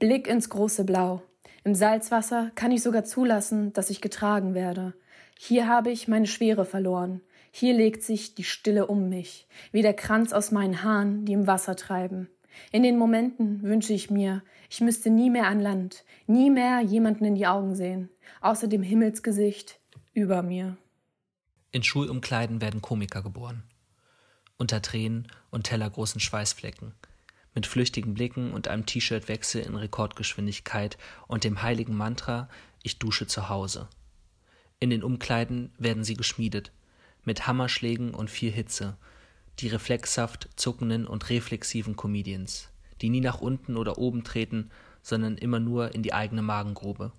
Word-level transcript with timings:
Blick 0.00 0.28
ins 0.28 0.48
große 0.48 0.84
Blau. 0.84 1.22
Im 1.62 1.74
Salzwasser 1.74 2.52
kann 2.54 2.72
ich 2.72 2.82
sogar 2.82 3.04
zulassen, 3.04 3.74
dass 3.74 3.90
ich 3.90 4.00
getragen 4.00 4.54
werde. 4.54 4.94
Hier 5.38 5.68
habe 5.68 5.90
ich 5.90 6.08
meine 6.08 6.26
Schwere 6.26 6.64
verloren. 6.64 7.20
Hier 7.50 7.74
legt 7.74 8.02
sich 8.02 8.34
die 8.34 8.44
Stille 8.44 8.86
um 8.86 9.10
mich, 9.10 9.46
wie 9.72 9.82
der 9.82 9.92
Kranz 9.92 10.32
aus 10.32 10.52
meinen 10.52 10.82
Haaren, 10.82 11.26
die 11.26 11.34
im 11.34 11.46
Wasser 11.46 11.76
treiben. 11.76 12.30
In 12.72 12.82
den 12.82 12.96
Momenten 12.96 13.62
wünsche 13.62 13.92
ich 13.92 14.10
mir, 14.10 14.42
ich 14.70 14.80
müsste 14.80 15.10
nie 15.10 15.28
mehr 15.28 15.48
an 15.48 15.60
Land, 15.60 16.06
nie 16.26 16.48
mehr 16.48 16.80
jemanden 16.80 17.26
in 17.26 17.34
die 17.34 17.46
Augen 17.46 17.74
sehen, 17.74 18.08
außer 18.40 18.68
dem 18.68 18.82
Himmelsgesicht 18.82 19.80
über 20.14 20.42
mir. 20.42 20.78
In 21.72 21.82
Schulumkleiden 21.82 22.62
werden 22.62 22.80
Komiker 22.80 23.22
geboren. 23.22 23.64
Unter 24.56 24.80
Tränen 24.80 25.28
und 25.50 25.64
tellergroßen 25.64 26.22
Schweißflecken. 26.22 26.94
Mit 27.54 27.66
flüchtigen 27.66 28.14
Blicken 28.14 28.52
und 28.52 28.68
einem 28.68 28.86
T-Shirt-Wechsel 28.86 29.62
in 29.62 29.74
Rekordgeschwindigkeit 29.74 30.98
und 31.26 31.44
dem 31.44 31.62
heiligen 31.62 31.96
Mantra, 31.96 32.48
ich 32.82 32.98
dusche 32.98 33.26
zu 33.26 33.48
Hause. 33.48 33.88
In 34.78 34.90
den 34.90 35.02
Umkleiden 35.02 35.72
werden 35.78 36.04
sie 36.04 36.14
geschmiedet, 36.14 36.72
mit 37.24 37.46
Hammerschlägen 37.46 38.14
und 38.14 38.30
viel 38.30 38.50
Hitze, 38.50 38.96
die 39.58 39.68
reflexhaft 39.68 40.48
zuckenden 40.56 41.06
und 41.06 41.28
reflexiven 41.28 41.96
Comedians, 41.96 42.70
die 43.00 43.10
nie 43.10 43.20
nach 43.20 43.40
unten 43.40 43.76
oder 43.76 43.98
oben 43.98 44.24
treten, 44.24 44.70
sondern 45.02 45.36
immer 45.36 45.60
nur 45.60 45.94
in 45.94 46.02
die 46.02 46.14
eigene 46.14 46.42
Magengrube. 46.42 47.12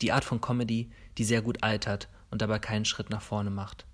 Die 0.00 0.12
Art 0.12 0.24
von 0.24 0.40
Comedy, 0.40 0.90
die 1.18 1.24
sehr 1.24 1.42
gut 1.42 1.62
altert 1.62 2.08
und 2.30 2.42
dabei 2.42 2.58
keinen 2.58 2.84
Schritt 2.84 3.10
nach 3.10 3.22
vorne 3.22 3.50
macht. 3.50 3.86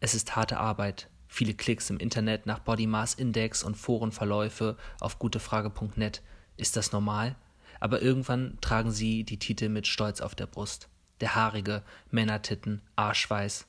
Es 0.00 0.14
ist 0.14 0.36
harte 0.36 0.58
Arbeit, 0.58 1.08
viele 1.28 1.54
Klicks 1.54 1.90
im 1.90 1.98
Internet 1.98 2.46
nach 2.46 2.60
Body 2.60 2.86
Mass 2.86 3.14
Index 3.14 3.62
und 3.62 3.76
Forenverläufe 3.76 4.76
auf 5.00 5.18
gutefrage.net. 5.18 6.22
Ist 6.56 6.76
das 6.76 6.92
normal? 6.92 7.36
Aber 7.80 8.00
irgendwann 8.02 8.58
tragen 8.60 8.90
sie 8.90 9.24
die 9.24 9.38
Titel 9.38 9.68
mit 9.68 9.86
Stolz 9.86 10.20
auf 10.20 10.34
der 10.34 10.46
Brust. 10.46 10.88
Der 11.20 11.34
haarige, 11.34 11.82
Männertitten, 12.10 12.82
Arschweiß. 12.96 13.66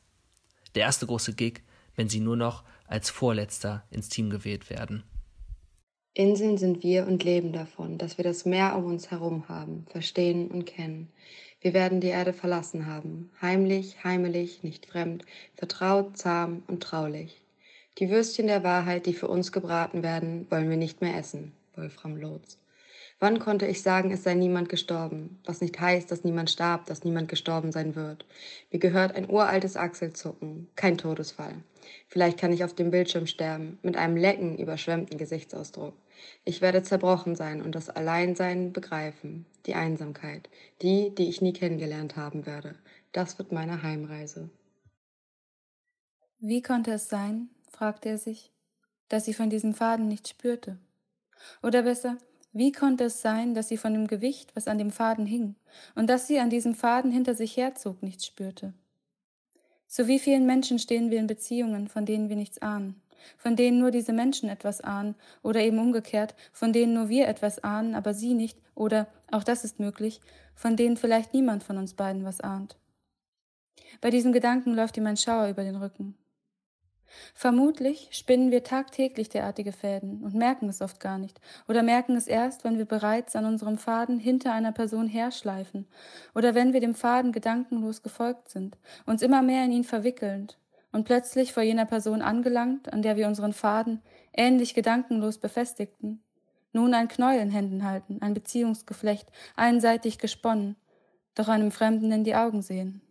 Der 0.75 0.83
erste 0.83 1.05
große 1.08 1.33
Gig, 1.33 1.61
wenn 1.95 2.09
sie 2.09 2.19
nur 2.19 2.38
noch 2.38 2.63
als 2.88 3.09
Vorletzter 3.09 3.83
ins 3.89 4.09
Team 4.09 4.30
gewählt 4.30 4.69
werden. 4.69 5.03
Inseln 6.13 6.58
sind 6.58 6.81
wir 6.81 7.05
und 7.05 7.23
leben 7.23 7.53
davon, 7.53 7.97
dass 7.97 8.17
wir 8.17 8.23
das 8.23 8.45
Meer 8.45 8.75
um 8.75 8.85
uns 8.85 9.11
herum 9.11 9.47
haben, 9.50 9.85
verstehen 9.89 10.50
und 10.50 10.66
kennen. 10.66 11.09
Wir 11.61 11.73
werden 11.73 12.02
die 12.02 12.08
Erde 12.08 12.33
verlassen 12.33 12.88
haben, 12.88 13.31
heimlich, 13.41 14.03
heimelig, 14.03 14.63
nicht 14.63 14.88
fremd, 14.88 15.25
vertraut, 15.55 16.17
zahm 16.17 16.63
und 16.67 16.81
traulich. 16.81 17.41
Die 18.00 18.09
Würstchen 18.12 18.45
der 18.45 18.64
Wahrheit, 18.64 19.08
die 19.08 19.14
für 19.14 19.28
uns 19.28 19.52
gebraten 19.52 20.03
werden, 20.03 20.45
wollen 20.52 20.70
wir 20.70 20.78
nicht 20.78 21.02
mehr 21.02 21.17
essen. 21.17 21.53
Wolfram 21.76 22.16
Lotz. 22.16 22.59
Wann 23.20 23.40
konnte 23.40 23.66
ich 23.66 23.81
sagen, 23.81 24.12
es 24.12 24.23
sei 24.23 24.36
niemand 24.36 24.70
gestorben? 24.70 25.40
Was 25.44 25.62
nicht 25.62 25.80
heißt, 25.80 26.12
dass 26.12 26.23
niemand 26.23 26.52
starb, 26.52 26.86
dass 26.86 27.03
niemand 27.03 27.28
gestorben 27.28 27.72
sein 27.72 27.95
wird. 27.95 28.28
Mir 28.72 28.78
gehört 28.78 29.16
ein 29.16 29.28
uraltes 29.28 29.75
Achselzucken, 29.75 30.68
kein 30.75 31.00
Todesfall. 31.00 31.56
Vielleicht 32.08 32.40
kann 32.40 32.53
ich 32.53 32.64
auf 32.64 32.75
dem 32.75 32.92
Bildschirm 32.92 33.25
sterben, 33.25 33.80
mit 33.81 33.98
einem 33.98 34.16
lecken, 34.16 34.59
überschwemmten 34.59 35.18
Gesichtsausdruck. 35.18 35.95
Ich 36.45 36.62
werde 36.62 36.84
zerbrochen 36.84 37.36
sein 37.36 37.64
und 37.64 37.73
das 37.73 37.90
Alleinsein 37.90 38.73
begreifen, 38.73 39.48
die 39.66 39.73
Einsamkeit, 39.73 40.48
die, 40.84 41.16
die 41.16 41.30
ich 41.30 41.42
nie 41.42 41.53
kennengelernt 41.53 42.16
haben 42.16 42.45
werde. 42.45 42.75
Das 43.12 43.40
wird 43.40 43.52
meine 43.52 43.81
Heimreise. 43.81 44.52
Wie 46.40 46.62
konnte 46.62 46.92
es 46.92 47.09
sein, 47.09 47.50
fragte 47.67 48.09
er 48.09 48.17
sich, 48.17 48.51
dass 49.09 49.25
sie 49.25 49.33
von 49.33 49.49
diesem 49.49 49.73
Faden 49.73 50.07
nicht 50.07 50.27
spürte? 50.27 50.77
Oder 51.63 51.83
besser, 51.83 52.17
wie 52.53 52.71
konnte 52.71 53.05
es 53.05 53.21
sein, 53.21 53.53
dass 53.53 53.67
sie 53.67 53.77
von 53.77 53.93
dem 53.93 54.07
Gewicht, 54.07 54.55
was 54.55 54.67
an 54.67 54.77
dem 54.77 54.91
Faden 54.91 55.25
hing, 55.25 55.55
und 55.95 56.09
dass 56.09 56.27
sie 56.27 56.39
an 56.39 56.49
diesem 56.49 56.75
Faden 56.75 57.11
hinter 57.11 57.35
sich 57.35 57.55
herzog, 57.55 58.01
nichts 58.01 58.25
spürte? 58.25 58.73
Zu 59.88 60.07
wie 60.07 60.19
vielen 60.19 60.45
Menschen 60.45 60.79
stehen 60.79 61.11
wir 61.11 61.19
in 61.19 61.27
Beziehungen, 61.27 61.88
von 61.88 62.06
denen 62.06 62.29
wir 62.29 62.35
nichts 62.35 62.61
ahnen, 62.61 63.01
von 63.38 63.56
denen 63.56 63.79
nur 63.79 63.91
diese 63.91 64.11
Menschen 64.11 64.50
etwas 64.50 64.81
ahnen, 64.81 65.16
oder 65.44 65.61
eben 65.61 65.79
umgekehrt, 65.79 66.35
von 66.51 66.73
denen 66.73 66.94
nur 66.94 67.09
wir 67.09 67.27
etwas 67.27 67.63
ahnen, 67.63 67.95
aber 67.95 68.13
sie 68.13 68.33
nicht, 68.33 68.57
oder, 68.75 69.07
auch 69.31 69.44
das 69.44 69.63
ist 69.63 69.79
möglich, 69.79 70.19
von 70.56 70.75
denen 70.75 70.97
vielleicht 70.97 71.33
niemand 71.33 71.63
von 71.63 71.77
uns 71.77 71.94
beiden 71.94 72.25
was 72.25 72.41
ahnt. 72.41 72.75
Bei 74.01 74.09
diesem 74.09 74.33
Gedanken 74.33 74.73
läuft 74.73 74.97
ihm 74.97 75.07
ein 75.07 75.17
Schauer 75.17 75.50
über 75.50 75.63
den 75.63 75.75
Rücken. 75.75 76.16
Vermutlich 77.34 78.09
spinnen 78.12 78.51
wir 78.51 78.63
tagtäglich 78.63 79.29
derartige 79.29 79.72
Fäden 79.72 80.23
und 80.23 80.34
merken 80.34 80.69
es 80.69 80.81
oft 80.81 81.00
gar 81.00 81.18
nicht 81.18 81.40
oder 81.68 81.84
merken 81.84 82.16
es 82.16 82.28
erst, 82.28 82.63
wenn 82.63 82.78
wir 82.78 82.85
bereits 82.85 83.35
an 83.35 83.45
unserem 83.45 83.78
Faden 83.78 84.19
hinter 84.19 84.53
einer 84.53 84.72
Person 84.72 85.07
herschleifen 85.07 85.88
oder 86.35 86.56
wenn 86.56 86.73
wir 86.73 86.79
dem 86.79 86.95
Faden 86.95 87.31
gedankenlos 87.31 88.03
gefolgt 88.03 88.50
sind, 88.50 88.78
uns 89.06 89.22
immer 89.22 89.41
mehr 89.41 89.66
in 89.66 89.72
ihn 89.72 89.84
verwickelnd 89.84 90.57
und 90.91 91.03
plötzlich 91.03 91.53
vor 91.53 91.63
jener 91.63 91.85
Person 91.85 92.22
angelangt, 92.22 92.91
an 92.91 93.01
der 93.01 93.18
wir 93.18 93.28
unseren 93.28 93.53
Faden 93.53 94.01
ähnlich 94.34 94.74
gedankenlos 94.74 95.38
befestigten, 95.38 96.22
nun 96.74 96.94
ein 96.94 97.07
Knäuel 97.07 97.41
in 97.41 97.50
Händen 97.50 97.84
halten, 97.84 98.19
ein 98.22 98.34
Beziehungsgeflecht, 98.34 99.29
einseitig 99.56 100.19
gesponnen, 100.19 100.75
doch 101.35 101.47
einem 101.47 101.72
Fremden 101.72 102.12
in 102.12 102.24
die 102.24 102.35
Augen 102.35 102.62
sehen. 102.62 103.01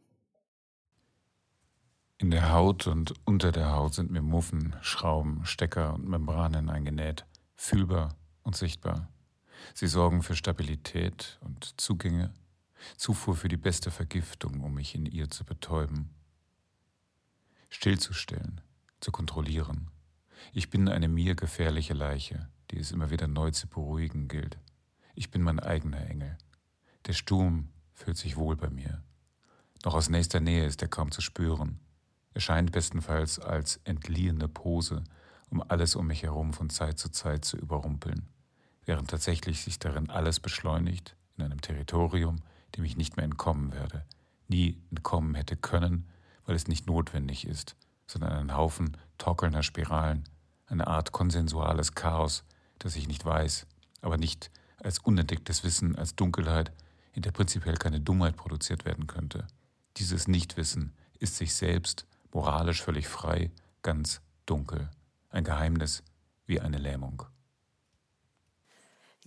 In 2.18 2.30
der 2.30 2.50
Haut 2.50 2.86
und 2.86 3.12
unter 3.26 3.52
der 3.52 3.72
Haut 3.72 3.92
sind 3.92 4.10
mir 4.10 4.22
Muffen, 4.22 4.74
Schrauben, 4.80 5.44
Stecker 5.44 5.92
und 5.92 6.08
Membranen 6.08 6.70
eingenäht, 6.70 7.26
fühlbar 7.56 8.16
und 8.42 8.56
sichtbar. 8.56 9.10
Sie 9.74 9.86
sorgen 9.86 10.22
für 10.22 10.34
Stabilität 10.34 11.38
und 11.42 11.78
Zugänge, 11.78 12.32
Zufuhr 12.96 13.36
für 13.36 13.48
die 13.48 13.58
beste 13.58 13.90
Vergiftung, 13.90 14.62
um 14.62 14.72
mich 14.74 14.94
in 14.94 15.04
ihr 15.04 15.28
zu 15.28 15.44
betäuben. 15.44 16.14
Stillzustellen, 17.68 18.62
zu 19.00 19.12
kontrollieren. 19.12 19.90
Ich 20.54 20.70
bin 20.70 20.88
eine 20.88 21.08
mir 21.08 21.34
gefährliche 21.34 21.92
Leiche, 21.92 22.48
die 22.70 22.78
es 22.78 22.92
immer 22.92 23.10
wieder 23.10 23.28
neu 23.28 23.50
zu 23.50 23.68
beruhigen 23.68 24.26
gilt. 24.28 24.58
Ich 25.14 25.30
bin 25.30 25.42
mein 25.42 25.60
eigener 25.60 26.08
Engel. 26.08 26.38
Der 27.04 27.12
Sturm 27.12 27.68
fühlt 27.92 28.16
sich 28.16 28.38
wohl 28.38 28.56
bei 28.56 28.70
mir. 28.70 29.02
Noch 29.84 29.92
aus 29.92 30.08
nächster 30.08 30.40
Nähe 30.40 30.64
ist 30.64 30.80
er 30.80 30.88
kaum 30.88 31.10
zu 31.10 31.20
spüren 31.20 31.78
erscheint 32.36 32.70
bestenfalls 32.70 33.38
als 33.38 33.80
entliehene 33.84 34.46
Pose, 34.46 35.02
um 35.48 35.62
alles 35.62 35.96
um 35.96 36.06
mich 36.06 36.22
herum 36.22 36.52
von 36.52 36.68
Zeit 36.68 36.98
zu 36.98 37.10
Zeit 37.10 37.46
zu 37.46 37.56
überrumpeln, 37.56 38.28
während 38.84 39.08
tatsächlich 39.08 39.62
sich 39.62 39.78
darin 39.78 40.10
alles 40.10 40.38
beschleunigt 40.38 41.16
in 41.38 41.44
einem 41.44 41.62
Territorium, 41.62 42.36
dem 42.76 42.84
ich 42.84 42.98
nicht 42.98 43.16
mehr 43.16 43.24
entkommen 43.24 43.72
werde, 43.72 44.04
nie 44.48 44.78
entkommen 44.90 45.34
hätte 45.34 45.56
können, 45.56 46.10
weil 46.44 46.54
es 46.54 46.68
nicht 46.68 46.86
notwendig 46.86 47.46
ist, 47.46 47.74
sondern 48.06 48.32
ein 48.32 48.54
Haufen 48.54 48.98
torkelnder 49.16 49.62
Spiralen, 49.62 50.24
eine 50.66 50.88
Art 50.88 51.12
konsensuales 51.12 51.94
Chaos, 51.94 52.44
das 52.78 52.96
ich 52.96 53.08
nicht 53.08 53.24
weiß, 53.24 53.66
aber 54.02 54.18
nicht 54.18 54.50
als 54.82 54.98
unentdecktes 54.98 55.64
Wissen, 55.64 55.96
als 55.96 56.16
Dunkelheit, 56.16 56.70
in 57.14 57.22
der 57.22 57.32
prinzipiell 57.32 57.76
keine 57.76 58.00
Dummheit 58.00 58.36
produziert 58.36 58.84
werden 58.84 59.06
könnte. 59.06 59.46
Dieses 59.96 60.28
Nichtwissen 60.28 60.92
ist 61.18 61.36
sich 61.36 61.54
selbst 61.54 62.06
moralisch 62.32 62.82
völlig 62.82 63.08
frei, 63.08 63.50
ganz 63.82 64.20
dunkel, 64.46 64.90
ein 65.30 65.44
Geheimnis 65.44 66.02
wie 66.46 66.60
eine 66.60 66.78
Lähmung. 66.78 67.24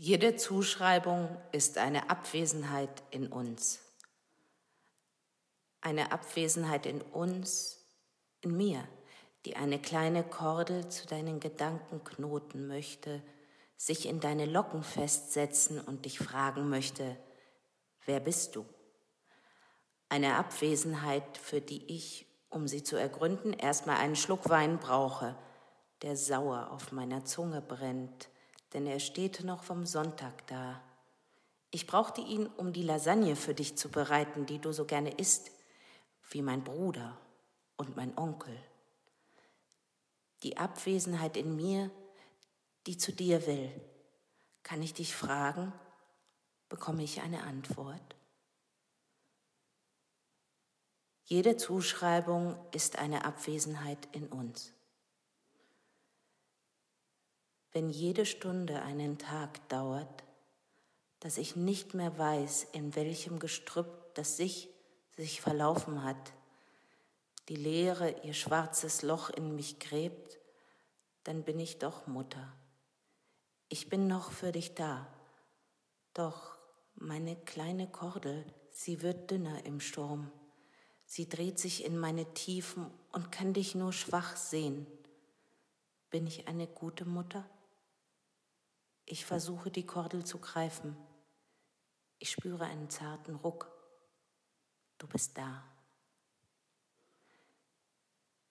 Jede 0.01 0.37
Zuschreibung 0.37 1.37
ist 1.51 1.77
eine 1.77 2.09
Abwesenheit 2.09 3.03
in 3.11 3.27
uns. 3.27 3.79
Eine 5.81 6.13
Abwesenheit 6.13 6.85
in 6.85 7.01
uns, 7.01 7.79
in 8.41 8.55
mir, 8.55 8.87
die 9.45 9.57
eine 9.57 9.79
kleine 9.79 10.23
Kordel 10.23 10.87
zu 10.87 11.05
deinen 11.05 11.41
Gedanken 11.41 12.03
knoten 12.03 12.67
möchte, 12.67 13.21
sich 13.75 14.07
in 14.07 14.19
deine 14.19 14.45
Locken 14.45 14.83
festsetzen 14.83 15.79
und 15.81 16.05
dich 16.05 16.19
fragen 16.19 16.69
möchte, 16.69 17.17
wer 18.05 18.19
bist 18.19 18.55
du? 18.55 18.65
Eine 20.07 20.35
Abwesenheit, 20.35 21.37
für 21.37 21.61
die 21.61 21.85
ich 21.93 22.28
um 22.49 22.67
sie 22.67 22.83
zu 22.83 22.95
ergründen, 22.95 23.53
erstmal 23.53 23.97
einen 23.97 24.15
Schluck 24.15 24.49
Wein 24.49 24.79
brauche, 24.79 25.35
der 26.01 26.15
sauer 26.15 26.71
auf 26.71 26.91
meiner 26.91 27.25
Zunge 27.25 27.61
brennt, 27.61 28.29
denn 28.73 28.85
er 28.85 28.99
steht 28.99 29.43
noch 29.43 29.63
vom 29.63 29.85
Sonntag 29.85 30.47
da. 30.47 30.81
Ich 31.71 31.85
brauchte 31.85 32.21
ihn, 32.21 32.47
um 32.47 32.73
die 32.73 32.83
Lasagne 32.83 33.35
für 33.35 33.53
dich 33.53 33.77
zu 33.77 33.89
bereiten, 33.89 34.45
die 34.45 34.59
du 34.59 34.71
so 34.71 34.85
gerne 34.85 35.11
isst, 35.11 35.51
wie 36.31 36.41
mein 36.41 36.63
Bruder 36.63 37.17
und 37.77 37.95
mein 37.95 38.17
Onkel. 38.17 38.55
Die 40.43 40.57
Abwesenheit 40.57 41.37
in 41.37 41.55
mir, 41.55 41.91
die 42.87 42.97
zu 42.97 43.11
dir 43.11 43.45
will. 43.45 43.69
Kann 44.63 44.81
ich 44.81 44.93
dich 44.93 45.15
fragen? 45.15 45.73
Bekomme 46.69 47.03
ich 47.03 47.21
eine 47.21 47.43
Antwort? 47.43 48.15
Jede 51.31 51.57
Zuschreibung 51.57 52.57
ist 52.73 52.97
eine 52.97 53.23
Abwesenheit 53.23 54.07
in 54.13 54.29
uns. 54.29 54.73
Wenn 57.71 57.91
jede 57.91 58.25
Stunde 58.25 58.81
einen 58.81 59.19
Tag 59.19 59.69
dauert, 59.69 60.23
dass 61.19 61.37
ich 61.37 61.55
nicht 61.55 61.93
mehr 61.93 62.17
weiß, 62.17 62.69
in 62.71 62.95
welchem 62.95 63.37
Gestrüpp 63.37 64.15
das 64.15 64.37
sich 64.37 64.69
sich 65.17 65.39
verlaufen 65.39 66.03
hat, 66.03 66.33
die 67.47 67.57
Leere 67.57 68.09
ihr 68.23 68.33
schwarzes 68.33 69.03
Loch 69.03 69.29
in 69.29 69.55
mich 69.55 69.77
gräbt, 69.77 70.39
dann 71.25 71.43
bin 71.43 71.59
ich 71.59 71.77
doch 71.77 72.07
Mutter. 72.07 72.51
Ich 73.67 73.87
bin 73.87 74.07
noch 74.07 74.31
für 74.31 74.51
dich 74.51 74.73
da. 74.73 75.05
Doch 76.15 76.57
meine 76.95 77.35
kleine 77.35 77.85
Kordel, 77.85 78.51
sie 78.71 79.03
wird 79.03 79.29
dünner 79.29 79.63
im 79.67 79.79
Sturm. 79.79 80.31
Sie 81.11 81.27
dreht 81.27 81.57
sich 81.57 81.85
in 81.85 81.97
meine 81.97 82.35
Tiefen 82.35 82.85
und 83.11 83.31
kann 83.31 83.51
dich 83.51 83.73
nur 83.73 83.91
schwach 83.93 84.35
sehen. 84.35 84.85
Bin 86.11 86.27
ich 86.27 86.47
eine 86.47 86.67
gute 86.67 87.03
Mutter? 87.03 87.43
Ich 89.07 89.25
versuche 89.25 89.71
die 89.71 89.87
Kordel 89.87 90.23
zu 90.23 90.37
greifen. 90.37 90.95
Ich 92.19 92.29
spüre 92.29 92.65
einen 92.65 92.91
zarten 92.91 93.33
Ruck. 93.37 93.71
Du 94.99 95.07
bist 95.07 95.35
da. 95.35 95.63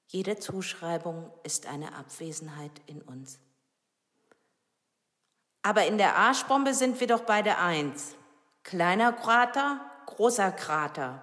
Jede 0.09 0.41
Zuschreibung 0.41 1.31
ist 1.45 1.67
eine 1.67 1.95
Abwesenheit 1.95 2.73
in 2.87 3.01
uns. 3.03 3.39
Aber 5.63 5.87
in 5.87 5.97
der 5.97 6.17
Arschbombe 6.17 6.75
sind 6.75 6.99
wir 6.99 7.07
doch 7.07 7.23
beide 7.23 7.59
eins. 7.59 8.17
Kleiner 8.65 9.13
Krater, 9.13 9.81
großer 10.07 10.51
Krater. 10.51 11.23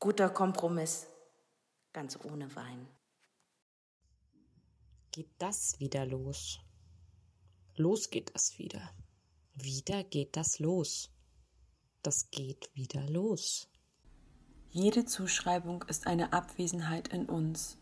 Guter 0.00 0.30
Kompromiss, 0.30 1.08
ganz 1.92 2.16
ohne 2.22 2.54
Wein. 2.54 2.86
Geht 5.10 5.32
das 5.38 5.80
wieder 5.80 6.06
los? 6.06 6.60
Los 7.74 8.08
geht 8.08 8.32
das 8.32 8.60
wieder. 8.60 8.94
Wieder 9.54 10.04
geht 10.04 10.36
das 10.36 10.60
los. 10.60 11.10
Das 12.04 12.30
geht 12.30 12.70
wieder 12.74 13.10
los. 13.10 13.68
Jede 14.68 15.04
Zuschreibung 15.04 15.82
ist 15.88 16.06
eine 16.06 16.32
Abwesenheit 16.32 17.08
in 17.08 17.26
uns. 17.26 17.76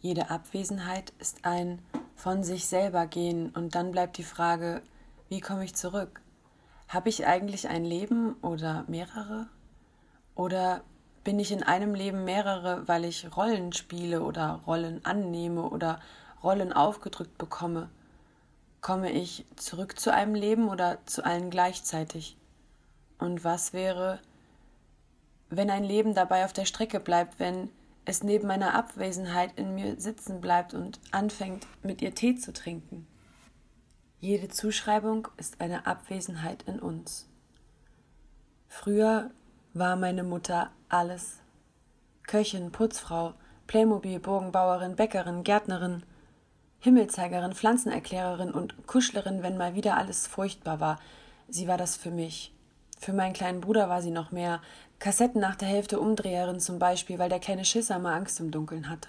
Jede 0.00 0.30
Abwesenheit 0.30 1.10
ist 1.18 1.44
ein 1.44 1.82
von 2.14 2.44
sich 2.44 2.64
selber 2.64 3.06
gehen 3.06 3.50
und 3.50 3.74
dann 3.74 3.90
bleibt 3.90 4.16
die 4.16 4.24
Frage, 4.24 4.82
wie 5.28 5.40
komme 5.40 5.66
ich 5.66 5.74
zurück? 5.74 6.22
Habe 6.88 7.10
ich 7.10 7.26
eigentlich 7.26 7.68
ein 7.68 7.84
Leben 7.84 8.36
oder 8.40 8.86
mehrere? 8.88 9.50
Oder 10.34 10.82
bin 11.24 11.38
ich 11.38 11.52
in 11.52 11.62
einem 11.62 11.94
Leben 11.94 12.24
mehrere, 12.24 12.86
weil 12.88 13.04
ich 13.04 13.36
Rollen 13.36 13.72
spiele 13.72 14.22
oder 14.22 14.60
Rollen 14.66 15.04
annehme 15.04 15.68
oder 15.68 16.00
Rollen 16.42 16.72
aufgedrückt 16.72 17.38
bekomme? 17.38 17.88
Komme 18.80 19.12
ich 19.12 19.44
zurück 19.56 19.98
zu 19.98 20.12
einem 20.12 20.34
Leben 20.34 20.68
oder 20.68 20.98
zu 21.06 21.24
allen 21.24 21.50
gleichzeitig? 21.50 22.36
Und 23.18 23.44
was 23.44 23.72
wäre, 23.72 24.18
wenn 25.48 25.70
ein 25.70 25.84
Leben 25.84 26.14
dabei 26.14 26.44
auf 26.44 26.52
der 26.52 26.64
Strecke 26.64 26.98
bleibt, 26.98 27.38
wenn 27.38 27.68
es 28.04 28.24
neben 28.24 28.48
meiner 28.48 28.74
Abwesenheit 28.74 29.56
in 29.56 29.74
mir 29.74 30.00
sitzen 30.00 30.40
bleibt 30.40 30.74
und 30.74 30.98
anfängt, 31.12 31.66
mit 31.82 32.02
ihr 32.02 32.14
Tee 32.14 32.34
zu 32.34 32.52
trinken. 32.52 33.06
Jede 34.18 34.48
Zuschreibung 34.48 35.28
ist 35.36 35.60
eine 35.60 35.86
Abwesenheit 35.86 36.62
in 36.64 36.80
uns. 36.80 37.28
Früher 38.68 39.30
war 39.74 39.96
meine 39.96 40.22
Mutter 40.22 40.70
alles. 40.88 41.38
Köchin, 42.26 42.72
Putzfrau, 42.72 43.34
Playmobil, 43.66 44.20
Bogenbauerin, 44.20 44.96
Bäckerin, 44.96 45.44
Gärtnerin, 45.44 46.02
Himmelzeigerin, 46.80 47.54
Pflanzenerklärerin 47.54 48.52
und 48.52 48.86
Kuschlerin, 48.86 49.42
wenn 49.42 49.56
mal 49.56 49.74
wieder 49.74 49.96
alles 49.96 50.26
furchtbar 50.26 50.80
war. 50.80 51.00
Sie 51.48 51.68
war 51.68 51.78
das 51.78 51.96
für 51.96 52.10
mich. 52.10 52.54
Für 52.98 53.12
meinen 53.12 53.32
kleinen 53.32 53.60
Bruder 53.60 53.88
war 53.88 54.02
sie 54.02 54.10
noch 54.10 54.30
mehr. 54.30 54.60
Kassetten 54.98 55.40
nach 55.40 55.56
der 55.56 55.68
Hälfte 55.68 55.98
Umdreherin 55.98 56.60
zum 56.60 56.78
Beispiel, 56.78 57.18
weil 57.18 57.28
der 57.28 57.40
kleine 57.40 57.64
Schisser 57.64 57.98
mal 57.98 58.14
Angst 58.14 58.38
im 58.40 58.50
Dunkeln 58.50 58.88
hatte. 58.88 59.08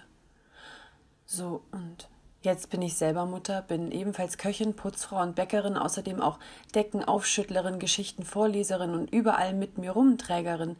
So, 1.25 1.63
und 1.71 2.09
jetzt 2.43 2.69
bin 2.69 2.81
ich 2.81 2.95
selber 2.95 3.25
Mutter, 3.25 3.61
bin 3.61 3.91
ebenfalls 3.91 4.37
Köchin, 4.37 4.75
Putzfrau 4.75 5.21
und 5.21 5.35
Bäckerin, 5.35 5.77
außerdem 5.77 6.21
auch 6.21 6.39
Deckenaufschüttlerin, 6.75 7.79
Geschichtenvorleserin 7.79 8.91
und 8.91 9.11
überall 9.11 9.53
mit 9.53 9.77
mir 9.77 9.91
rumträgerin. 9.91 10.75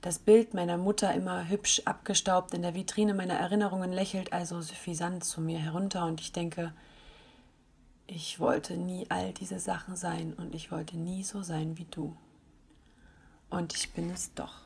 Das 0.00 0.18
Bild 0.18 0.54
meiner 0.54 0.78
Mutter 0.78 1.12
immer 1.12 1.48
hübsch 1.48 1.82
abgestaubt 1.84 2.54
in 2.54 2.62
der 2.62 2.74
Vitrine 2.74 3.12
meiner 3.12 3.34
Erinnerungen 3.34 3.92
lächelt 3.92 4.32
also 4.32 4.62
suffisant 4.62 5.24
zu 5.24 5.40
mir 5.42 5.58
herunter 5.58 6.06
und 6.06 6.20
ich 6.20 6.32
denke, 6.32 6.72
ich 8.06 8.40
wollte 8.40 8.76
nie 8.76 9.06
all 9.10 9.32
diese 9.32 9.58
Sachen 9.58 9.96
sein 9.96 10.32
und 10.32 10.54
ich 10.54 10.72
wollte 10.72 10.96
nie 10.96 11.22
so 11.22 11.42
sein 11.42 11.76
wie 11.76 11.84
du. 11.84 12.16
Und 13.50 13.74
ich 13.74 13.92
bin 13.92 14.10
es 14.10 14.32
doch. 14.34 14.62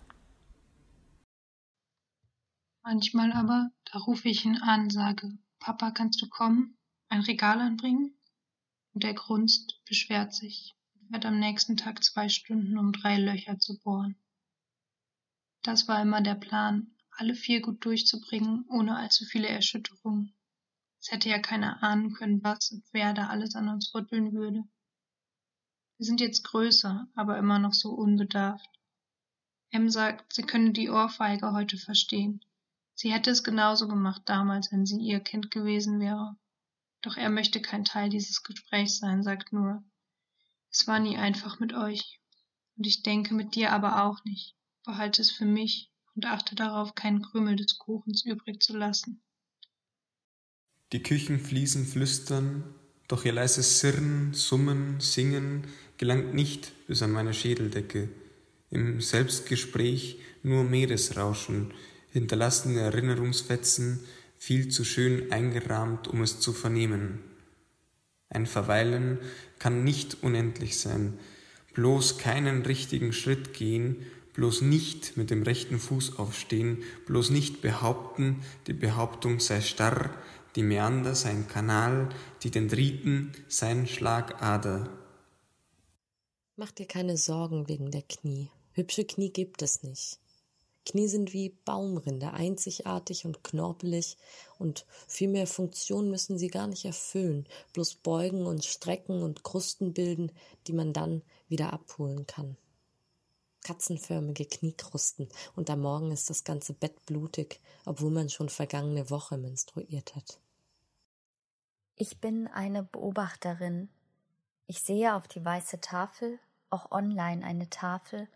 Manchmal 2.82 3.32
aber, 3.32 3.70
da 3.90 3.98
rufe 3.98 4.28
ich 4.28 4.44
ihn 4.44 4.58
an, 4.58 4.90
sage, 4.90 5.32
Papa, 5.64 5.92
kannst 5.92 6.20
du 6.20 6.28
kommen, 6.28 6.76
ein 7.08 7.22
Regal 7.22 7.58
anbringen? 7.58 8.14
Und 8.92 9.02
er 9.02 9.14
grunzt, 9.14 9.80
beschwert 9.88 10.34
sich 10.34 10.74
und 10.92 11.08
fährt 11.08 11.24
am 11.24 11.40
nächsten 11.40 11.78
Tag 11.78 12.04
zwei 12.04 12.28
Stunden, 12.28 12.76
um 12.76 12.92
drei 12.92 13.18
Löcher 13.18 13.58
zu 13.58 13.78
bohren. 13.78 14.14
Das 15.62 15.88
war 15.88 16.02
immer 16.02 16.20
der 16.20 16.34
Plan, 16.34 16.94
alle 17.12 17.34
vier 17.34 17.62
gut 17.62 17.82
durchzubringen, 17.82 18.66
ohne 18.68 18.98
allzu 18.98 19.24
viele 19.24 19.48
Erschütterungen. 19.48 20.34
Es 21.00 21.10
hätte 21.10 21.30
ja 21.30 21.38
keiner 21.38 21.82
ahnen 21.82 22.12
können, 22.12 22.44
was 22.44 22.70
und 22.70 22.84
wer 22.92 23.14
da 23.14 23.28
alles 23.28 23.56
an 23.56 23.70
uns 23.70 23.94
rütteln 23.94 24.34
würde. 24.34 24.64
Wir 25.96 26.04
sind 26.04 26.20
jetzt 26.20 26.44
größer, 26.44 27.08
aber 27.14 27.38
immer 27.38 27.58
noch 27.58 27.72
so 27.72 27.92
unbedarft. 27.92 28.68
Em 29.70 29.88
sagt, 29.88 30.34
sie 30.34 30.42
könne 30.42 30.72
die 30.72 30.90
Ohrfeige 30.90 31.52
heute 31.52 31.78
verstehen. 31.78 32.44
Sie 32.94 33.12
hätte 33.12 33.30
es 33.30 33.42
genauso 33.42 33.88
gemacht 33.88 34.22
damals, 34.26 34.70
wenn 34.72 34.86
sie 34.86 35.00
ihr 35.00 35.20
Kind 35.20 35.50
gewesen 35.50 36.00
wäre. 36.00 36.36
Doch 37.02 37.16
er 37.16 37.28
möchte 37.28 37.60
kein 37.60 37.84
Teil 37.84 38.08
dieses 38.08 38.42
Gesprächs 38.42 38.98
sein, 38.98 39.22
sagt 39.22 39.52
nur, 39.52 39.84
es 40.70 40.86
war 40.86 40.98
nie 40.98 41.16
einfach 41.16 41.60
mit 41.60 41.74
euch. 41.74 42.20
Und 42.76 42.86
ich 42.86 43.02
denke 43.02 43.34
mit 43.34 43.54
dir 43.54 43.72
aber 43.72 44.04
auch 44.04 44.24
nicht. 44.24 44.56
Behalte 44.84 45.22
es 45.22 45.30
für 45.30 45.44
mich 45.44 45.90
und 46.14 46.26
achte 46.26 46.54
darauf, 46.54 46.94
keinen 46.94 47.22
Krümel 47.22 47.56
des 47.56 47.78
Kuchens 47.78 48.24
übrig 48.24 48.62
zu 48.62 48.76
lassen. 48.76 49.22
Die 50.92 51.02
Küchenfliesen 51.02 51.86
flüstern, 51.86 52.74
doch 53.08 53.24
ihr 53.24 53.32
leises 53.32 53.80
Sirren, 53.80 54.32
Summen, 54.32 55.00
Singen 55.00 55.66
gelangt 55.96 56.34
nicht 56.34 56.72
bis 56.86 57.02
an 57.02 57.12
meine 57.12 57.34
Schädeldecke. 57.34 58.08
Im 58.70 59.00
Selbstgespräch 59.00 60.18
nur 60.42 60.64
Meeresrauschen, 60.64 61.72
hinterlassene 62.14 62.78
Erinnerungsfetzen, 62.78 63.98
viel 64.38 64.68
zu 64.68 64.84
schön 64.84 65.32
eingerahmt, 65.32 66.06
um 66.06 66.22
es 66.22 66.38
zu 66.38 66.52
vernehmen. 66.52 67.18
Ein 68.28 68.46
Verweilen 68.46 69.18
kann 69.58 69.82
nicht 69.82 70.22
unendlich 70.22 70.78
sein, 70.78 71.18
bloß 71.74 72.18
keinen 72.18 72.62
richtigen 72.62 73.12
Schritt 73.12 73.52
gehen, 73.52 74.06
bloß 74.32 74.62
nicht 74.62 75.16
mit 75.16 75.30
dem 75.30 75.42
rechten 75.42 75.80
Fuß 75.80 76.20
aufstehen, 76.20 76.84
bloß 77.06 77.30
nicht 77.30 77.62
behaupten, 77.62 78.44
die 78.68 78.74
Behauptung 78.74 79.40
sei 79.40 79.60
starr, 79.60 80.10
die 80.54 80.62
Meander 80.62 81.16
sein 81.16 81.48
Kanal, 81.48 82.10
die 82.44 82.52
Dendriten 82.52 83.32
sein 83.48 83.88
Schlagader. 83.88 84.88
Mach 86.54 86.70
dir 86.70 86.86
keine 86.86 87.16
Sorgen 87.16 87.68
wegen 87.68 87.90
der 87.90 88.02
Knie. 88.02 88.50
Hübsche 88.72 89.04
Knie 89.04 89.30
gibt 89.30 89.62
es 89.62 89.82
nicht. 89.82 90.20
Knie 90.86 91.08
sind 91.08 91.32
wie 91.32 91.50
Baumrinde, 91.50 92.32
einzigartig 92.32 93.24
und 93.24 93.42
knorpelig, 93.42 94.18
und 94.58 94.86
viel 95.08 95.28
mehr 95.28 95.46
Funktion 95.46 96.10
müssen 96.10 96.38
sie 96.38 96.48
gar 96.48 96.66
nicht 96.66 96.84
erfüllen, 96.84 97.48
bloß 97.72 97.96
beugen 97.96 98.46
und 98.46 98.64
strecken 98.64 99.22
und 99.22 99.44
Krusten 99.44 99.94
bilden, 99.94 100.30
die 100.66 100.72
man 100.72 100.92
dann 100.92 101.22
wieder 101.48 101.72
abholen 101.72 102.26
kann. 102.26 102.56
Katzenförmige 103.62 104.44
Kniekrusten, 104.44 105.28
und 105.56 105.70
am 105.70 105.80
Morgen 105.80 106.12
ist 106.12 106.28
das 106.28 106.44
ganze 106.44 106.74
Bett 106.74 107.06
blutig, 107.06 107.60
obwohl 107.86 108.10
man 108.10 108.28
schon 108.28 108.50
vergangene 108.50 109.08
Woche 109.08 109.38
menstruiert 109.38 110.14
hat. 110.14 110.38
Ich 111.96 112.20
bin 112.20 112.46
eine 112.48 112.82
Beobachterin, 112.82 113.88
ich 114.66 114.82
sehe 114.82 115.14
auf 115.14 115.28
die 115.28 115.44
weiße 115.44 115.80
Tafel, 115.80 116.38
auch 116.68 116.90
online 116.90 117.44
eine 117.44 117.70
Tafel, 117.70 118.28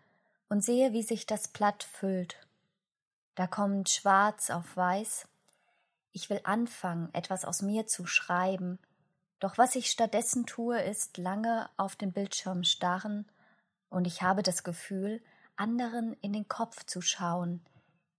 und 0.48 0.62
sehe, 0.62 0.92
wie 0.92 1.02
sich 1.02 1.26
das 1.26 1.48
Blatt 1.48 1.84
füllt. 1.84 2.36
Da 3.34 3.46
kommt 3.46 3.88
schwarz 3.88 4.50
auf 4.50 4.76
weiß. 4.76 5.28
Ich 6.12 6.30
will 6.30 6.40
anfangen, 6.44 7.12
etwas 7.14 7.44
aus 7.44 7.62
mir 7.62 7.86
zu 7.86 8.06
schreiben, 8.06 8.78
doch 9.40 9.56
was 9.56 9.76
ich 9.76 9.90
stattdessen 9.90 10.46
tue, 10.46 10.80
ist 10.80 11.16
lange 11.16 11.70
auf 11.76 11.94
den 11.94 12.12
Bildschirm 12.12 12.64
starren, 12.64 13.30
und 13.90 14.06
ich 14.06 14.22
habe 14.22 14.42
das 14.42 14.64
Gefühl, 14.64 15.22
anderen 15.56 16.14
in 16.20 16.32
den 16.32 16.48
Kopf 16.48 16.84
zu 16.84 17.00
schauen, 17.00 17.64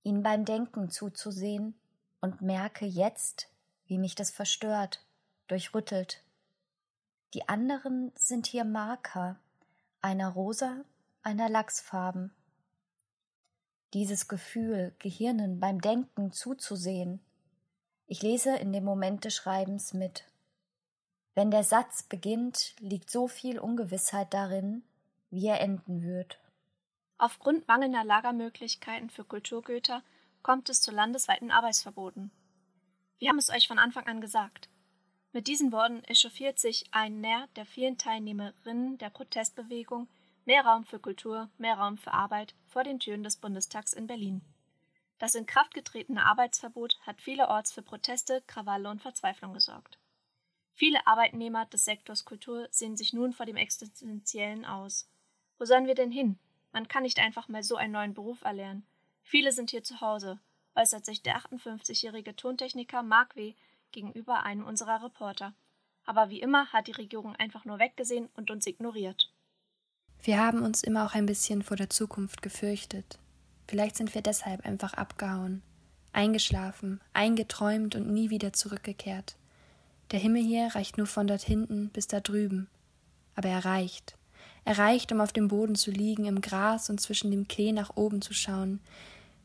ihnen 0.04 0.24
beim 0.24 0.46
Denken 0.46 0.90
zuzusehen 0.90 1.80
und 2.22 2.42
merke 2.42 2.86
jetzt, 2.86 3.50
wie 3.86 3.98
mich 3.98 4.16
das 4.16 4.32
verstört, 4.32 5.06
durchrüttelt. 5.48 6.24
Die 7.34 7.48
anderen 7.48 8.12
sind 8.16 8.48
hier 8.48 8.66
Marker, 8.66 9.38
einer 10.02 10.30
rosa, 10.30 10.84
einer 11.24 11.50
Lachsfarben. 11.50 12.34
Dieses 13.94 14.28
Gefühl, 14.28 14.96
Gehirnen 15.00 15.60
beim 15.60 15.82
Denken 15.82 16.32
zuzusehen. 16.32 17.20
Ich 18.08 18.22
lese 18.22 18.56
in 18.56 18.72
dem 18.72 18.84
Moment 18.84 19.26
des 19.26 19.36
Schreibens 19.36 19.94
mit. 19.94 20.26
Wenn 21.36 21.52
der 21.52 21.64
Satz 21.64 22.04
beginnt, 22.04 22.76
liegt 22.80 23.10
so 23.10 23.28
viel 23.28 23.60
Ungewissheit 23.60 24.34
darin, 24.34 24.84
wie 25.30 25.48
er 25.48 25.62
enden 25.62 26.04
wird. 26.04 26.40
Aufgrund 27.18 27.68
mangelnder 27.68 28.04
Lagermöglichkeiten 28.04 29.10
für 29.10 29.26
Kulturgüter 29.26 30.04
kommt 30.42 30.70
es 30.70 30.82
zu 30.82 30.92
landesweiten 30.92 31.52
Arbeitsverboten. 31.52 32.32
Wir 33.20 33.30
haben 33.30 33.40
es 33.40 33.50
euch 33.50 33.68
von 33.68 33.80
Anfang 33.80 34.08
an 34.08 34.22
gesagt. 34.22 34.70
Mit 35.34 35.48
diesen 35.48 35.72
Worten 35.72 36.04
echauffiert 36.06 36.60
sich 36.60 36.86
ein 36.92 37.22
Nähr 37.22 37.48
der 37.56 37.66
vielen 37.66 37.98
Teilnehmerinnen 37.98 38.98
der 38.98 39.10
Protestbewegung 39.10 40.08
Mehr 40.46 40.66
Raum 40.66 40.84
für 40.84 41.00
Kultur, 41.00 41.50
mehr 41.58 41.78
Raum 41.78 41.98
für 41.98 42.14
Arbeit 42.14 42.56
vor 42.68 42.84
den 42.84 43.00
Türen 43.00 43.24
des 43.24 43.38
Bundestags 43.38 43.94
in 43.94 44.08
Berlin. 44.08 44.42
Das 45.20 45.36
in 45.36 45.46
Kraft 45.46 45.74
getretene 45.74 46.26
Arbeitsverbot 46.26 46.98
hat 47.02 47.22
vielerorts 47.22 47.74
für 47.74 47.82
Proteste, 47.82 48.42
Krawalle 48.48 48.90
und 48.90 49.02
Verzweiflung 49.02 49.54
gesorgt. 49.54 50.00
Viele 50.74 51.06
Arbeitnehmer 51.06 51.66
des 51.66 51.84
Sektors 51.84 52.24
Kultur 52.24 52.68
sehen 52.72 52.96
sich 52.96 53.12
nun 53.12 53.34
vor 53.34 53.46
dem 53.46 53.58
Existenziellen 53.58 54.64
aus. 54.64 55.10
Wo 55.58 55.66
sollen 55.66 55.88
wir 55.88 55.96
denn 55.96 56.12
hin? 56.12 56.40
Man 56.72 56.88
kann 56.88 57.04
nicht 57.04 57.20
einfach 57.20 57.50
mal 57.50 57.64
so 57.64 57.76
einen 57.76 57.92
neuen 57.92 58.14
Beruf 58.14 58.44
erlernen. 58.44 58.86
Viele 59.24 59.52
sind 59.52 59.72
hier 59.72 59.84
zu 59.84 60.00
Hause, 60.00 60.40
äußert 60.76 61.06
sich 61.06 61.22
der 61.22 61.38
58-jährige 61.42 62.36
Tontechniker 62.36 63.04
Mark 63.04 63.36
W. 63.36 63.56
gegenüber 63.92 64.44
einem 64.44 64.66
unserer 64.66 65.04
Reporter. 65.04 65.54
Aber 66.06 66.30
wie 66.30 66.40
immer 66.40 66.72
hat 66.72 66.88
die 66.88 66.94
Regierung 66.94 67.36
einfach 67.36 67.66
nur 67.66 67.80
weggesehen 67.80 68.30
und 68.36 68.50
uns 68.50 68.66
ignoriert. 68.66 69.30
Wir 70.22 70.38
haben 70.38 70.64
uns 70.64 70.84
immer 70.84 71.06
auch 71.06 71.16
ein 71.16 71.26
bisschen 71.26 71.64
vor 71.64 71.78
der 71.78 71.90
Zukunft 71.90 72.42
gefürchtet. 72.42 73.18
Vielleicht 73.70 73.96
sind 73.96 74.14
wir 74.14 74.22
deshalb 74.22 74.66
einfach 74.66 74.94
abgehauen, 74.94 75.62
eingeschlafen, 76.12 77.00
eingeträumt 77.14 77.96
und 77.96 78.12
nie 78.12 78.30
wieder 78.30 78.52
zurückgekehrt. 78.52 79.38
Der 80.12 80.20
Himmel 80.20 80.44
hier 80.44 80.76
reicht 80.76 80.98
nur 80.98 81.08
von 81.08 81.28
dort 81.28 81.44
hinten 81.44 81.90
bis 81.90 82.08
da 82.08 82.20
drüben. 82.20 82.68
Aber 83.36 83.48
er 83.48 83.64
reicht. 83.64 84.18
Er 84.66 84.78
reicht, 84.78 85.14
um 85.14 85.22
auf 85.22 85.32
dem 85.32 85.48
Boden 85.48 85.76
zu 85.76 85.90
liegen, 85.90 86.26
im 86.26 86.42
Gras 86.42 86.90
und 86.90 87.00
zwischen 87.00 87.32
dem 87.32 87.48
Klee 87.48 87.72
nach 87.72 87.96
oben 87.96 88.22
zu 88.22 88.34
schauen. 88.34 88.82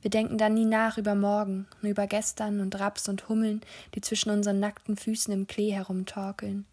Wir 0.02 0.10
denken 0.10 0.38
dann 0.38 0.54
nie 0.54 0.64
nach 0.64 0.98
über 0.98 1.14
morgen, 1.14 1.68
nur 1.82 1.92
über 1.92 2.08
gestern 2.08 2.60
und 2.60 2.78
Raps 2.80 3.08
und 3.08 3.28
Hummeln, 3.28 3.60
die 3.94 4.00
zwischen 4.00 4.30
unseren 4.30 4.58
nackten 4.58 4.96
Füßen 4.96 5.32
im 5.32 5.46
Klee 5.46 5.70
herumtorkeln 5.72 6.66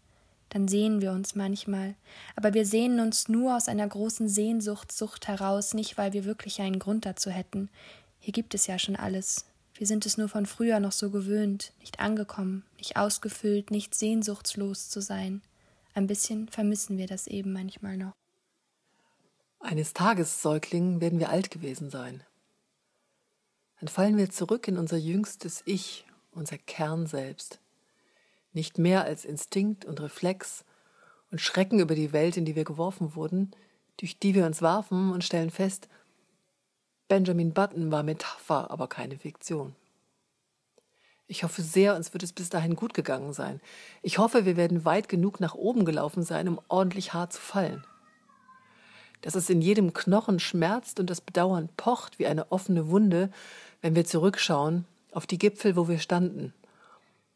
dann 0.52 0.68
sehen 0.68 1.00
wir 1.00 1.12
uns 1.12 1.34
manchmal, 1.34 1.94
aber 2.36 2.52
wir 2.52 2.66
sehnen 2.66 3.00
uns 3.00 3.26
nur 3.26 3.56
aus 3.56 3.68
einer 3.68 3.88
großen 3.88 4.28
Sehnsuchtssucht 4.28 5.26
heraus, 5.26 5.72
nicht 5.72 5.96
weil 5.96 6.12
wir 6.12 6.26
wirklich 6.26 6.60
einen 6.60 6.78
Grund 6.78 7.06
dazu 7.06 7.30
hätten. 7.30 7.70
Hier 8.20 8.34
gibt 8.34 8.52
es 8.52 8.66
ja 8.66 8.78
schon 8.78 8.94
alles. 8.94 9.46
Wir 9.74 9.86
sind 9.86 10.04
es 10.04 10.18
nur 10.18 10.28
von 10.28 10.44
früher 10.44 10.78
noch 10.78 10.92
so 10.92 11.08
gewöhnt, 11.08 11.72
nicht 11.80 12.00
angekommen, 12.00 12.66
nicht 12.76 12.98
ausgefüllt, 12.98 13.70
nicht 13.70 13.94
sehnsuchtslos 13.94 14.90
zu 14.90 15.00
sein. 15.00 15.40
Ein 15.94 16.06
bisschen 16.06 16.48
vermissen 16.48 16.98
wir 16.98 17.06
das 17.06 17.28
eben 17.28 17.54
manchmal 17.54 17.96
noch. 17.96 18.12
Eines 19.58 19.94
Tages, 19.94 20.42
Säugling, 20.42 21.00
werden 21.00 21.18
wir 21.18 21.30
alt 21.30 21.50
gewesen 21.50 21.88
sein. 21.88 22.22
Dann 23.80 23.88
fallen 23.88 24.18
wir 24.18 24.28
zurück 24.28 24.68
in 24.68 24.76
unser 24.76 24.98
jüngstes 24.98 25.62
Ich, 25.64 26.04
unser 26.32 26.58
Kern 26.58 27.06
selbst 27.06 27.61
nicht 28.52 28.78
mehr 28.78 29.04
als 29.04 29.24
Instinkt 29.24 29.84
und 29.84 30.00
Reflex 30.00 30.64
und 31.30 31.40
Schrecken 31.40 31.80
über 31.80 31.94
die 31.94 32.12
Welt, 32.12 32.36
in 32.36 32.44
die 32.44 32.54
wir 32.54 32.64
geworfen 32.64 33.14
wurden, 33.14 33.50
durch 33.96 34.18
die 34.18 34.34
wir 34.34 34.46
uns 34.46 34.62
warfen 34.62 35.12
und 35.12 35.24
stellen 35.24 35.50
fest, 35.50 35.88
Benjamin 37.08 37.52
Button 37.52 37.92
war 37.92 38.02
Metapher, 38.02 38.70
aber 38.70 38.88
keine 38.88 39.18
Fiktion. 39.18 39.74
Ich 41.26 41.44
hoffe 41.44 41.62
sehr, 41.62 41.94
uns 41.94 42.12
wird 42.12 42.22
es 42.22 42.32
bis 42.32 42.50
dahin 42.50 42.76
gut 42.76 42.94
gegangen 42.94 43.32
sein. 43.32 43.60
Ich 44.02 44.18
hoffe, 44.18 44.44
wir 44.44 44.56
werden 44.56 44.84
weit 44.84 45.08
genug 45.08 45.40
nach 45.40 45.54
oben 45.54 45.84
gelaufen 45.84 46.22
sein, 46.22 46.48
um 46.48 46.60
ordentlich 46.68 47.14
hart 47.14 47.32
zu 47.32 47.40
fallen. 47.40 47.84
Dass 49.20 49.34
es 49.34 49.48
in 49.48 49.62
jedem 49.62 49.92
Knochen 49.92 50.40
schmerzt 50.40 51.00
und 51.00 51.08
das 51.08 51.20
Bedauern 51.20 51.68
pocht 51.76 52.18
wie 52.18 52.26
eine 52.26 52.50
offene 52.50 52.88
Wunde, 52.88 53.30
wenn 53.80 53.94
wir 53.94 54.04
zurückschauen 54.04 54.84
auf 55.12 55.26
die 55.26 55.38
Gipfel, 55.38 55.76
wo 55.76 55.88
wir 55.88 55.98
standen 55.98 56.52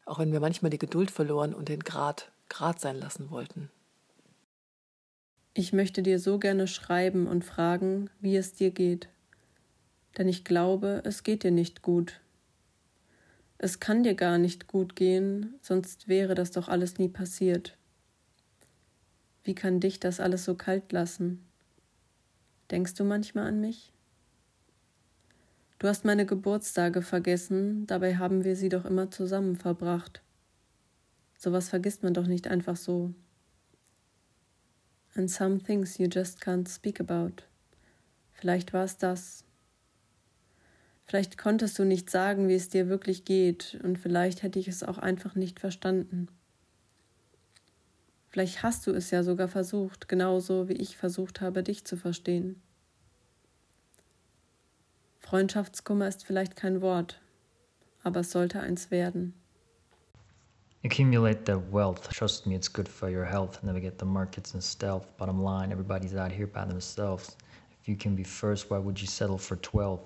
auch 0.07 0.19
wenn 0.19 0.31
wir 0.31 0.39
manchmal 0.39 0.69
die 0.69 0.79
Geduld 0.79 1.11
verloren 1.11 1.53
und 1.53 1.69
den 1.69 1.81
Grad 1.81 2.31
Grad 2.49 2.79
sein 2.79 2.97
lassen 2.97 3.29
wollten. 3.29 3.69
Ich 5.53 5.73
möchte 5.73 6.01
dir 6.01 6.19
so 6.19 6.39
gerne 6.39 6.67
schreiben 6.67 7.27
und 7.27 7.43
fragen, 7.43 8.09
wie 8.21 8.37
es 8.37 8.53
dir 8.53 8.71
geht. 8.71 9.09
Denn 10.17 10.29
ich 10.29 10.45
glaube, 10.45 11.01
es 11.03 11.23
geht 11.23 11.43
dir 11.43 11.51
nicht 11.51 11.81
gut. 11.81 12.21
Es 13.57 13.79
kann 13.79 14.03
dir 14.03 14.13
gar 14.13 14.37
nicht 14.37 14.67
gut 14.67 14.95
gehen, 14.95 15.55
sonst 15.61 16.07
wäre 16.07 16.35
das 16.35 16.51
doch 16.51 16.67
alles 16.67 16.99
nie 16.99 17.09
passiert. 17.09 17.75
Wie 19.43 19.55
kann 19.55 19.79
dich 19.79 19.99
das 19.99 20.19
alles 20.19 20.45
so 20.45 20.55
kalt 20.55 20.91
lassen? 20.91 21.43
Denkst 22.69 22.93
du 22.93 23.03
manchmal 23.03 23.47
an 23.47 23.59
mich? 23.59 23.93
Du 25.79 25.87
hast 25.87 26.05
meine 26.05 26.25
Geburtstage 26.25 27.03
vergessen, 27.03 27.85
dabei 27.85 28.15
haben 28.15 28.43
wir 28.43 28.55
sie 28.55 28.69
doch 28.69 28.85
immer 28.85 29.11
zusammen 29.11 29.55
verbracht. 29.55 30.23
Sowas 31.37 31.69
vergisst 31.69 32.01
man 32.01 32.15
doch 32.15 32.25
nicht 32.25 32.47
einfach 32.47 32.75
so. 32.75 33.13
And 35.13 35.29
some 35.29 35.59
things 35.59 35.99
you 35.99 36.07
just 36.11 36.41
can't 36.41 36.67
speak 36.67 36.99
about. 36.99 37.43
Vielleicht 38.31 38.73
war 38.73 38.85
es 38.85 38.97
das. 38.97 39.43
Vielleicht 41.05 41.37
konntest 41.37 41.77
du 41.77 41.85
nicht 41.85 42.09
sagen, 42.09 42.47
wie 42.47 42.55
es 42.55 42.69
dir 42.69 42.89
wirklich 42.89 43.23
geht, 43.23 43.79
und 43.83 43.97
vielleicht 43.97 44.41
hätte 44.41 44.57
ich 44.57 44.67
es 44.67 44.83
auch 44.83 44.97
einfach 44.97 45.35
nicht 45.35 45.59
verstanden. 45.59 46.27
Vielleicht 48.29 48.63
hast 48.63 48.85
du 48.87 48.91
es 48.91 49.11
ja 49.11 49.23
sogar 49.23 49.47
versucht, 49.47 50.09
genauso 50.09 50.69
wie 50.69 50.73
ich 50.73 50.97
versucht 50.97 51.39
habe, 51.39 51.63
dich 51.63 51.85
zu 51.85 51.97
verstehen. 51.97 52.61
Freundschaftskummer 55.29 56.07
ist 56.07 56.25
vielleicht 56.25 56.55
kein 56.55 56.81
Wort, 56.81 57.19
aber 58.01 58.21
es 58.21 58.31
sollte 58.31 58.61
eins 58.61 58.91
werden. 58.91 59.33
Accumulate 60.85 61.41
the 61.45 61.59
wealth. 61.69 62.09
Trust 62.11 62.47
me, 62.47 62.55
it's 62.55 62.71
good 62.71 62.87
for 62.87 63.09
your 63.09 63.25
health. 63.25 63.61
Navigate 63.61 63.97
the 63.97 64.05
markets 64.05 64.53
in 64.53 64.61
stealth. 64.61 65.05
Bottom 65.17 65.43
line, 65.43 65.69
everybody's 65.73 66.15
out 66.15 66.31
here 66.31 66.47
by 66.47 66.63
themselves. 66.63 67.35
If 67.81 67.89
you 67.89 67.97
can 67.97 68.15
be 68.15 68.23
first, 68.23 68.69
why 68.69 68.77
would 68.77 69.01
you 69.01 69.07
settle 69.07 69.37
for 69.37 69.57
12? 69.57 69.99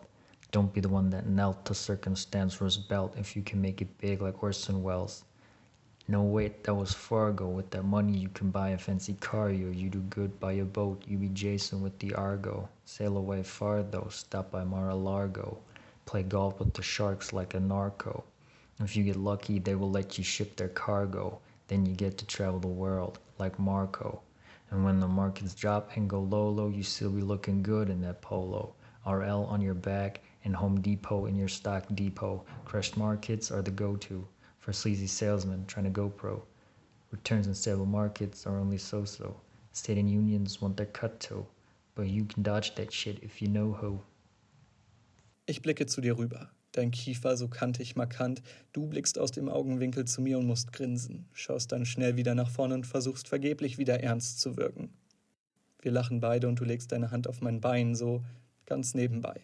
Don't 0.49 0.73
be 0.73 0.81
the 0.81 0.89
one 0.89 1.11
that 1.11 1.27
knelt 1.27 1.65
to 1.65 1.75
circumstance 1.75 2.57
belt 2.89 3.13
if 3.15 3.35
you 3.35 3.43
can 3.43 3.61
make 3.61 3.79
it 3.79 3.95
big 3.99 4.23
like 4.23 4.41
Orson 4.41 4.81
Welles. 4.81 5.23
No, 6.07 6.23
wait, 6.23 6.63
that 6.63 6.73
was 6.73 6.93
Fargo. 6.93 7.47
With 7.47 7.69
that 7.69 7.83
money, 7.83 8.17
you 8.17 8.29
can 8.29 8.49
buy 8.49 8.69
a 8.69 8.77
fancy 8.77 9.13
car. 9.13 9.51
Yo, 9.51 9.69
you 9.69 9.87
do 9.87 9.99
good 9.99 10.39
buy 10.39 10.53
a 10.53 10.65
boat. 10.65 11.03
You 11.07 11.17
be 11.17 11.29
Jason 11.29 11.83
with 11.83 11.99
the 11.99 12.15
Argo. 12.15 12.67
Sail 12.85 13.17
away 13.17 13.43
far, 13.43 13.83
though. 13.83 14.07
Stop 14.09 14.49
by 14.49 14.63
Mar-a-Largo. 14.63 15.59
Play 16.05 16.23
golf 16.23 16.57
with 16.59 16.73
the 16.73 16.81
sharks 16.81 17.33
like 17.33 17.53
a 17.53 17.59
narco. 17.59 18.23
If 18.79 18.95
you 18.95 19.03
get 19.03 19.15
lucky, 19.15 19.59
they 19.59 19.75
will 19.75 19.91
let 19.91 20.17
you 20.17 20.23
ship 20.23 20.55
their 20.55 20.69
cargo. 20.69 21.39
Then 21.67 21.85
you 21.85 21.93
get 21.93 22.17
to 22.17 22.25
travel 22.25 22.59
the 22.59 22.67
world 22.67 23.19
like 23.37 23.59
Marco. 23.59 24.21
And 24.71 24.83
when 24.83 24.99
the 24.99 25.07
markets 25.07 25.53
drop 25.53 25.95
and 25.95 26.09
go 26.09 26.21
low, 26.21 26.49
low, 26.49 26.69
you 26.69 26.81
still 26.81 27.11
be 27.11 27.21
looking 27.21 27.61
good 27.61 27.91
in 27.91 28.01
that 28.01 28.23
polo. 28.23 28.73
RL 29.05 29.45
on 29.45 29.61
your 29.61 29.75
back 29.75 30.21
and 30.43 30.55
Home 30.55 30.81
Depot 30.81 31.27
in 31.27 31.35
your 31.35 31.47
stock 31.47 31.85
depot. 31.93 32.43
Crushed 32.65 32.97
markets 32.97 33.51
are 33.51 33.61
the 33.61 33.69
go-to 33.71 34.27
for 34.61 34.71
sleazy 34.71 35.07
salesmen 35.07 35.65
trying 35.67 35.85
to 35.85 35.91
go 35.91 36.07
pro. 36.07 36.41
Returns 37.11 37.47
in 37.47 37.53
stable 37.53 37.85
markets 37.85 38.47
are 38.47 38.57
only 38.57 38.77
so-so. 38.77 39.35
State 39.73 39.97
and 39.97 40.09
unions 40.09 40.61
want 40.61 40.77
their 40.77 40.85
cut 40.85 41.19
to, 41.19 41.45
but 41.95 42.07
you 42.07 42.25
can 42.25 42.43
dodge 42.43 42.75
that 42.75 42.93
shit 42.93 43.21
if 43.21 43.41
you 43.41 43.49
know 43.49 43.73
who. 43.73 43.99
Ich 45.45 45.61
blicke 45.61 45.87
zu 45.87 45.99
dir 45.99 46.17
rüber. 46.17 46.49
Dein 46.71 46.91
Kiefer 46.91 47.35
so 47.35 47.49
kantig 47.49 47.97
markant. 47.97 48.41
Du 48.71 48.87
blickst 48.87 49.19
aus 49.19 49.31
dem 49.31 49.49
Augenwinkel 49.49 50.05
zu 50.05 50.21
mir 50.21 50.37
und 50.37 50.47
musst 50.47 50.71
grinsen. 50.71 51.25
Schaust 51.33 51.73
dann 51.73 51.85
schnell 51.85 52.15
wieder 52.15 52.33
nach 52.35 52.49
vorne 52.49 52.75
und 52.75 52.87
versuchst 52.87 53.27
vergeblich 53.27 53.77
wieder 53.77 54.01
ernst 54.01 54.39
zu 54.39 54.55
wirken. 54.55 54.93
Wir 55.81 55.91
lachen 55.91 56.21
beide 56.21 56.47
und 56.47 56.59
du 56.59 56.63
legst 56.63 56.91
deine 56.91 57.11
Hand 57.11 57.27
auf 57.27 57.41
mein 57.41 57.59
Bein, 57.59 57.95
so 57.95 58.23
ganz 58.65 58.93
nebenbei. 58.93 59.41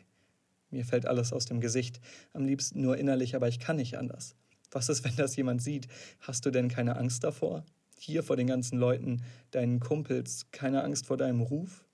Mir 0.70 0.86
fällt 0.86 1.06
alles 1.06 1.34
aus 1.34 1.46
dem 1.46 1.60
Gesicht, 1.60 2.00
am 2.34 2.46
liebsten 2.46 2.82
nur 2.82 2.98
innerlich, 2.98 3.36
aber 3.36 3.48
ich 3.48 3.60
kann 3.60 3.78
nicht 3.78 3.98
anders. 3.98 4.36
Was 4.72 4.90
ist, 4.90 5.04
wenn 5.04 5.16
das 5.16 5.36
jemand 5.36 5.62
sieht? 5.62 5.88
Hast 6.20 6.46
du 6.46 6.52
denn 6.52 6.68
keine 6.68 6.98
Angst 6.98 7.24
davor? 7.24 7.66
Hier 8.00 8.24
vor 8.24 8.36
den 8.36 8.48
ganzen 8.48 8.78
Leuten, 8.78 9.24
deinen 9.52 9.80
Kumpels, 9.80 10.48
keine 10.52 10.84
Angst 10.84 11.08
vor 11.08 11.18
deinem 11.18 11.42
Ruf? 11.42 11.86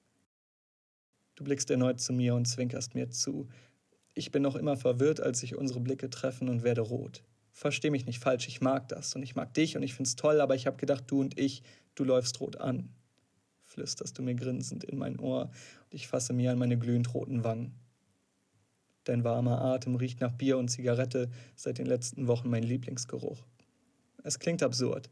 Du 1.36 1.44
blickst 1.44 1.70
erneut 1.72 2.00
zu 2.00 2.14
mir 2.14 2.36
und 2.36 2.46
zwinkerst 2.46 2.94
mir 2.94 3.10
zu. 3.10 3.48
Ich 4.14 4.32
bin 4.32 4.44
noch 4.44 4.56
immer 4.56 4.78
verwirrt, 4.78 5.20
als 5.20 5.40
sich 5.40 5.56
unsere 5.56 5.80
Blicke 5.80 6.10
treffen 6.10 6.50
und 6.50 6.64
werde 6.64 6.82
rot. 6.82 7.24
Versteh 7.52 7.90
mich 7.90 8.06
nicht 8.06 8.20
falsch, 8.20 8.48
ich 8.48 8.62
mag 8.62 8.90
das 8.90 9.16
und 9.16 9.24
ich 9.24 9.36
mag 9.36 9.54
dich 9.54 9.78
und 9.78 9.84
ich 9.84 9.94
find's 9.94 10.16
toll, 10.16 10.42
aber 10.42 10.56
ich 10.56 10.68
hab 10.68 10.78
gedacht, 10.78 11.06
du 11.08 11.22
und 11.22 11.40
ich, 11.40 11.64
du 11.96 12.04
läufst 12.04 12.40
rot 12.40 12.58
an. 12.58 12.90
flüsterst 13.64 14.18
du 14.18 14.22
mir 14.22 14.36
grinsend 14.36 14.84
in 14.84 14.98
mein 14.98 15.20
Ohr 15.20 15.44
und 15.90 15.94
ich 15.94 16.08
fasse 16.08 16.34
mir 16.34 16.52
an 16.52 16.60
meine 16.60 16.78
glühend 16.78 17.14
roten 17.14 17.44
Wangen. 17.44 17.74
Dein 19.04 19.24
warmer 19.24 19.62
Atem 19.62 19.96
riecht 19.96 20.22
nach 20.22 20.32
Bier 20.32 20.58
und 20.58 20.70
Zigarette, 20.70 21.30
seit 21.56 21.78
den 21.78 21.86
letzten 21.86 22.28
Wochen 22.28 22.50
mein 22.50 22.64
Lieblingsgeruch. 22.64 23.44
Es 24.24 24.40
klingt 24.40 24.64
absurd, 24.64 25.10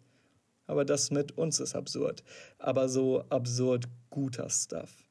aber 0.66 0.86
das 0.86 1.12
mit 1.12 1.38
uns 1.38 1.60
ist 1.60 1.76
absurd, 1.76 2.24
aber 2.58 2.88
so 2.88 3.26
absurd 3.30 3.86
guter 4.10 4.50
Stuff. 4.50 5.04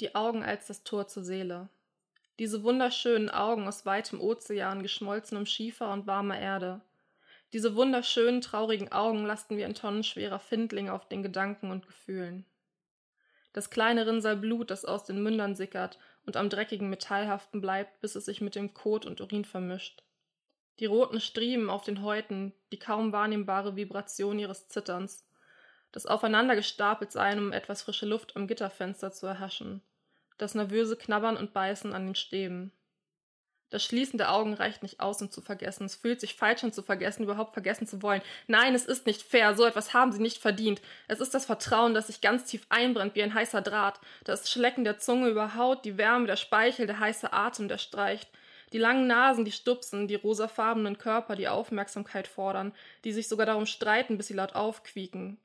Die 0.00 0.14
Augen 0.14 0.44
als 0.44 0.68
das 0.68 0.84
Tor 0.84 1.08
zur 1.08 1.24
Seele. 1.24 1.68
Diese 2.38 2.62
wunderschönen 2.62 3.30
Augen 3.30 3.66
aus 3.66 3.86
weitem 3.86 4.20
Ozean, 4.20 4.82
geschmolzenem 4.82 5.46
Schiefer 5.46 5.92
und 5.92 6.06
warmer 6.06 6.38
Erde. 6.38 6.80
Diese 7.52 7.76
wunderschönen, 7.76 8.40
traurigen 8.40 8.90
Augen 8.90 9.24
lasten 9.24 9.56
wie 9.56 9.64
ein 9.64 9.74
tonnenschwerer 9.74 10.40
Findling 10.40 10.88
auf 10.88 11.08
den 11.08 11.22
Gedanken 11.22 11.70
und 11.70 11.86
Gefühlen. 11.86 12.44
Das 13.52 13.70
kleine 13.70 14.04
Rinnsal 14.04 14.36
Blut, 14.36 14.72
das 14.72 14.84
aus 14.84 15.04
den 15.04 15.22
Mündern 15.22 15.54
sickert 15.54 16.00
und 16.26 16.36
am 16.36 16.48
dreckigen 16.48 16.90
Metallhaften 16.90 17.60
bleibt, 17.60 18.00
bis 18.00 18.14
es 18.14 18.24
sich 18.24 18.40
mit 18.40 18.54
dem 18.54 18.74
Kot 18.74 19.06
und 19.06 19.20
Urin 19.20 19.44
vermischt. 19.44 20.02
Die 20.80 20.86
roten 20.86 21.20
Striemen 21.20 21.70
auf 21.70 21.82
den 21.82 22.02
Häuten, 22.02 22.52
die 22.72 22.78
kaum 22.78 23.12
wahrnehmbare 23.12 23.76
Vibration 23.76 24.38
ihres 24.38 24.68
Zitterns, 24.68 25.26
das 25.92 26.06
Aufeinandergestapeltsein, 26.06 27.38
um 27.38 27.52
etwas 27.52 27.82
frische 27.82 28.06
Luft 28.06 28.34
am 28.34 28.48
Gitterfenster 28.48 29.12
zu 29.12 29.26
erhaschen, 29.26 29.82
das 30.38 30.56
nervöse 30.56 30.96
Knabbern 30.96 31.36
und 31.36 31.52
Beißen 31.52 31.92
an 31.92 32.06
den 32.06 32.14
Stäben. 32.16 32.72
Das 33.74 33.82
Schließen 33.82 34.18
der 34.18 34.32
Augen 34.32 34.54
reicht 34.54 34.84
nicht 34.84 35.00
aus, 35.00 35.20
um 35.20 35.32
zu 35.32 35.40
vergessen. 35.40 35.86
Es 35.86 35.96
fühlt 35.96 36.20
sich 36.20 36.36
falsch 36.36 36.62
an 36.62 36.72
zu 36.72 36.80
vergessen, 36.80 37.24
überhaupt 37.24 37.54
vergessen 37.54 37.88
zu 37.88 38.02
wollen. 38.02 38.22
Nein, 38.46 38.72
es 38.72 38.84
ist 38.84 39.04
nicht 39.04 39.20
fair. 39.20 39.56
So 39.56 39.64
etwas 39.64 39.92
haben 39.92 40.12
sie 40.12 40.22
nicht 40.22 40.38
verdient. 40.38 40.80
Es 41.08 41.18
ist 41.18 41.34
das 41.34 41.44
Vertrauen, 41.44 41.92
das 41.92 42.06
sich 42.06 42.20
ganz 42.20 42.44
tief 42.44 42.64
einbrennt 42.68 43.16
wie 43.16 43.24
ein 43.24 43.34
heißer 43.34 43.62
Draht. 43.62 43.98
Das 44.22 44.48
Schlecken 44.48 44.84
der 44.84 44.98
Zunge 44.98 45.28
über 45.28 45.56
Haut, 45.56 45.84
die 45.84 45.98
Wärme 45.98 46.28
der 46.28 46.36
Speichel, 46.36 46.86
der 46.86 47.00
heiße 47.00 47.32
Atem, 47.32 47.66
der 47.66 47.78
streicht. 47.78 48.30
Die 48.72 48.78
langen 48.78 49.08
Nasen, 49.08 49.44
die 49.44 49.50
stupsen, 49.50 50.06
die 50.06 50.14
rosafarbenen 50.14 50.96
Körper, 50.96 51.34
die 51.34 51.48
Aufmerksamkeit 51.48 52.28
fordern, 52.28 52.70
die 53.02 53.10
sich 53.10 53.26
sogar 53.26 53.46
darum 53.46 53.66
streiten, 53.66 54.16
bis 54.16 54.28
sie 54.28 54.34
laut 54.34 54.54
aufquieken. 54.54 55.36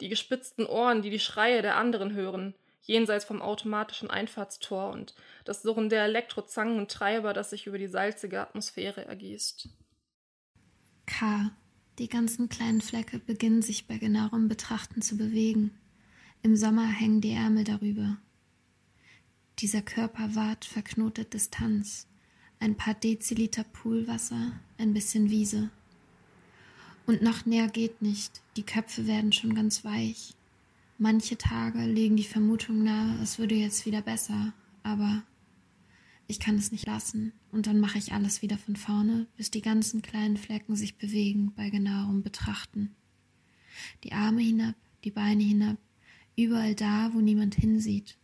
Die 0.00 0.08
gespitzten 0.08 0.66
Ohren, 0.66 1.02
die 1.02 1.10
die 1.10 1.20
Schreie 1.20 1.62
der 1.62 1.76
anderen 1.76 2.14
hören 2.14 2.56
jenseits 2.86 3.24
vom 3.24 3.42
automatischen 3.42 4.10
Einfahrtstor 4.10 4.90
und 4.90 5.14
das 5.44 5.62
Surren 5.62 5.88
der 5.88 6.04
Elektrozangen 6.04 6.78
und 6.78 6.90
Treiber, 6.90 7.32
das 7.32 7.50
sich 7.50 7.66
über 7.66 7.78
die 7.78 7.88
salzige 7.88 8.40
Atmosphäre 8.40 9.04
ergießt. 9.04 9.68
K. 11.06 11.50
Die 11.98 12.08
ganzen 12.08 12.48
kleinen 12.48 12.82
Flecke 12.82 13.18
beginnen 13.18 13.62
sich 13.62 13.86
bei 13.86 13.96
genauerem 13.96 14.48
Betrachten 14.48 15.00
zu 15.00 15.16
bewegen. 15.16 15.70
Im 16.42 16.54
Sommer 16.54 16.86
hängen 16.86 17.20
die 17.20 17.32
Ärmel 17.32 17.64
darüber. 17.64 18.18
Dieser 19.58 19.80
Körper 19.80 20.34
wahrt 20.34 20.66
verknotet 20.66 21.32
Distanz. 21.32 22.06
Ein 22.60 22.76
paar 22.76 22.94
Deziliter 22.94 23.64
Poolwasser, 23.64 24.52
ein 24.76 24.92
bisschen 24.92 25.30
Wiese. 25.30 25.70
Und 27.06 27.22
noch 27.22 27.46
näher 27.46 27.68
geht 27.68 28.02
nicht, 28.02 28.42
die 28.56 28.64
Köpfe 28.64 29.06
werden 29.06 29.32
schon 29.32 29.54
ganz 29.54 29.84
weich. 29.84 30.35
Manche 30.98 31.36
Tage 31.36 31.84
legen 31.84 32.16
die 32.16 32.24
Vermutung 32.24 32.82
nahe, 32.82 33.22
es 33.22 33.38
würde 33.38 33.54
jetzt 33.54 33.84
wieder 33.84 34.00
besser, 34.00 34.54
aber 34.82 35.22
ich 36.26 36.40
kann 36.40 36.56
es 36.56 36.72
nicht 36.72 36.86
lassen 36.86 37.32
und 37.52 37.66
dann 37.66 37.80
mache 37.80 37.98
ich 37.98 38.12
alles 38.12 38.40
wieder 38.40 38.56
von 38.56 38.76
vorne, 38.76 39.26
bis 39.36 39.50
die 39.50 39.60
ganzen 39.60 40.00
kleinen 40.00 40.38
Flecken 40.38 40.74
sich 40.74 40.96
bewegen 40.96 41.52
bei 41.54 41.68
genauerem 41.68 42.22
Betrachten. 42.22 42.96
Die 44.04 44.12
Arme 44.12 44.40
hinab, 44.40 44.74
die 45.04 45.10
Beine 45.10 45.42
hinab, 45.42 45.76
überall 46.34 46.74
da, 46.74 47.10
wo 47.12 47.20
niemand 47.20 47.54
hinsieht. 47.54 48.16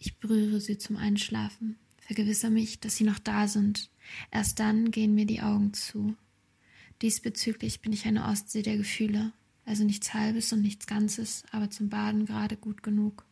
Ich 0.00 0.18
berühre 0.18 0.60
sie 0.60 0.78
zum 0.78 0.96
Einschlafen, 0.96 1.78
vergewissere 2.00 2.50
mich, 2.50 2.80
dass 2.80 2.96
sie 2.96 3.04
noch 3.04 3.20
da 3.20 3.46
sind. 3.46 3.88
Erst 4.32 4.58
dann 4.58 4.90
gehen 4.90 5.14
mir 5.14 5.26
die 5.26 5.42
Augen 5.42 5.74
zu. 5.74 6.16
Diesbezüglich 7.02 7.80
bin 7.80 7.92
ich 7.92 8.04
eine 8.06 8.24
Ostsee 8.24 8.62
der 8.62 8.76
Gefühle, 8.78 9.32
also 9.70 9.84
nichts 9.84 10.12
Halbes 10.14 10.52
und 10.52 10.62
nichts 10.62 10.88
Ganzes, 10.88 11.44
aber 11.52 11.70
zum 11.70 11.88
Baden 11.88 12.26
gerade 12.26 12.56
gut 12.56 12.82
genug. 12.82 13.24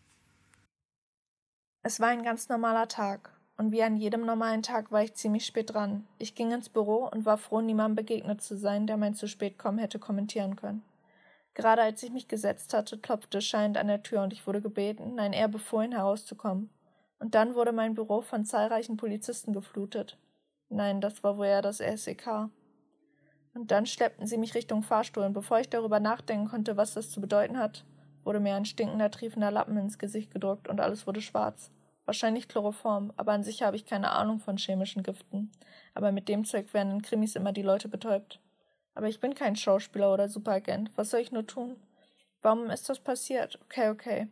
Es 1.83 1.99
war 1.99 2.09
ein 2.09 2.23
ganz 2.23 2.49
normaler 2.49 2.87
Tag, 2.87 3.33
und 3.57 3.73
wie 3.73 3.83
an 3.83 3.97
jedem 3.97 4.25
normalen 4.25 4.63
Tag 4.63 4.93
war 4.93 5.03
ich 5.03 5.15
ziemlich 5.15 5.45
spät 5.45 5.75
dran. 5.75 6.07
Ich 6.17 6.37
ging 6.37 6.53
ins 6.53 6.69
Büro 6.69 7.09
und 7.13 7.27
war 7.27 7.39
froh, 7.39 7.61
niemandem 7.61 7.97
begegnet 7.97 8.41
zu 8.41 8.57
sein, 8.57 8.87
der 8.87 8.97
mein 8.97 9.15
zu 9.15 9.27
spät 9.27 9.59
kommen 9.59 9.79
hätte 9.79 9.99
kommentieren 9.99 10.55
können. 10.55 10.85
Gerade 11.55 11.83
als 11.83 12.05
ich 12.05 12.13
mich 12.13 12.29
gesetzt 12.29 12.73
hatte, 12.73 12.99
klopfte 12.99 13.41
scheinend 13.41 13.77
an 13.77 13.89
der 13.89 14.05
Tür 14.05 14.23
und 14.23 14.33
ich 14.33 14.47
wurde 14.47 14.63
gebeten, 14.63 15.17
nein, 15.17 15.33
eher 15.33 15.49
befohlen, 15.49 15.91
herauszukommen. 15.91 16.71
Und 17.19 17.35
dann 17.35 17.57
wurde 17.57 17.73
mein 17.73 17.97
Büro 17.97 18.21
von 18.21 18.45
zahlreichen 18.45 18.97
Polizisten 18.97 19.53
geflutet. 19.53 20.17
Nein, 20.69 21.01
das 21.01 21.25
war 21.25 21.37
wohl 21.37 21.47
eher 21.47 21.63
das 21.63 21.79
SEK. 21.79 22.49
Und 23.59 23.73
dann 23.73 23.87
schleppten 23.87 24.25
sie 24.29 24.39
mich 24.39 24.55
Richtung 24.55 24.85
Fahrstuhl, 24.85 25.25
und 25.25 25.33
bevor 25.33 25.59
ich 25.59 25.69
darüber 25.69 25.99
nachdenken 25.99 26.47
konnte, 26.47 26.77
was 26.77 26.95
das 26.95 27.11
zu 27.11 27.21
bedeuten 27.21 27.59
hat, 27.59 27.85
wurde 28.23 28.39
mir 28.39 28.55
ein 28.55 28.65
stinkender, 28.65 29.11
triefender 29.11 29.51
Lappen 29.51 29.77
ins 29.77 29.99
Gesicht 29.99 30.31
gedrückt 30.31 30.69
und 30.69 30.79
alles 30.81 31.09
wurde 31.09 31.21
schwarz. 31.21 31.73
Wahrscheinlich 32.05 32.47
Chloroform, 32.47 33.13
aber 33.17 33.33
an 33.33 33.43
sich 33.43 33.65
habe 33.65 33.75
ich 33.75 33.85
keine 33.85 34.13
Ahnung 34.13 34.39
von 34.39 34.59
chemischen 34.59 35.03
Giften. 35.03 35.51
Aber 35.93 36.13
mit 36.13 36.29
dem 36.29 36.45
Zeug 36.45 36.73
werden 36.73 36.93
in 36.93 37.03
Krimis 37.03 37.35
immer 37.35 37.53
die 37.53 37.63
Leute 37.63 37.89
betäubt. 37.89 38.39
Aber 38.95 39.09
ich 39.09 39.19
bin 39.19 39.35
kein 39.35 39.57
Schauspieler 39.57 40.15
oder 40.15 40.29
Superagent. 40.29 40.93
Was 40.95 41.11
soll 41.11 41.19
ich 41.19 41.33
nur 41.33 41.47
tun? 41.47 41.75
Warum 42.43 42.71
ist 42.71 42.89
das 42.89 43.01
passiert? 43.01 43.59
Okay, 43.65 43.89
okay. 43.89 44.29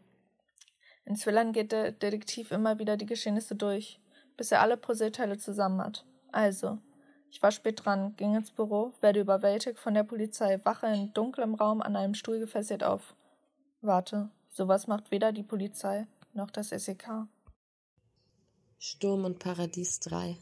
In 1.04 1.16
Thrillern 1.16 1.52
geht 1.52 1.72
der 1.72 1.90
Detektiv 1.90 2.52
immer 2.52 2.78
wieder 2.78 2.96
die 2.96 3.06
Geschehnisse 3.06 3.56
durch, 3.56 3.98
bis 4.36 4.52
er 4.52 4.60
alle 4.60 4.76
Puzzleteile 4.76 5.36
zusammen 5.36 5.80
hat. 5.80 6.04
Also, 6.30 6.78
ich 7.30 7.42
war 7.42 7.50
spät 7.50 7.84
dran, 7.84 8.14
ging 8.16 8.34
ins 8.34 8.50
Büro, 8.50 8.92
werde 9.00 9.20
überwältigt 9.20 9.78
von 9.78 9.94
der 9.94 10.04
Polizei, 10.04 10.60
wache 10.64 10.86
in 10.86 11.12
dunklem 11.12 11.54
Raum 11.54 11.82
an 11.82 11.96
einem 11.96 12.14
Stuhl 12.14 12.38
gefesselt 12.38 12.82
auf. 12.82 13.14
Warte, 13.82 14.30
sowas 14.50 14.86
macht 14.86 15.10
weder 15.10 15.32
die 15.32 15.42
Polizei 15.42 16.06
noch 16.32 16.50
das 16.50 16.70
SEK. 16.70 17.26
Sturm 18.78 19.24
und 19.24 19.38
Paradies 19.38 20.00
3. 20.00 20.36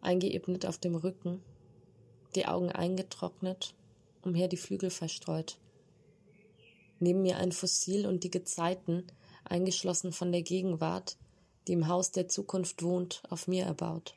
Eingeebnet 0.00 0.66
auf 0.66 0.78
dem 0.78 0.94
Rücken, 0.94 1.42
die 2.34 2.46
Augen 2.46 2.70
eingetrocknet, 2.70 3.74
umher 4.22 4.48
die 4.48 4.56
Flügel 4.56 4.90
verstreut. 4.90 5.58
Neben 6.98 7.22
mir 7.22 7.38
ein 7.38 7.52
Fossil 7.52 8.06
und 8.06 8.24
die 8.24 8.30
Gezeiten, 8.30 9.06
eingeschlossen 9.44 10.12
von 10.12 10.32
der 10.32 10.42
Gegenwart, 10.42 11.16
die 11.66 11.72
im 11.72 11.88
Haus 11.88 12.12
der 12.12 12.28
Zukunft 12.28 12.82
wohnt, 12.82 13.22
auf 13.28 13.46
mir 13.48 13.64
erbaut. 13.64 14.14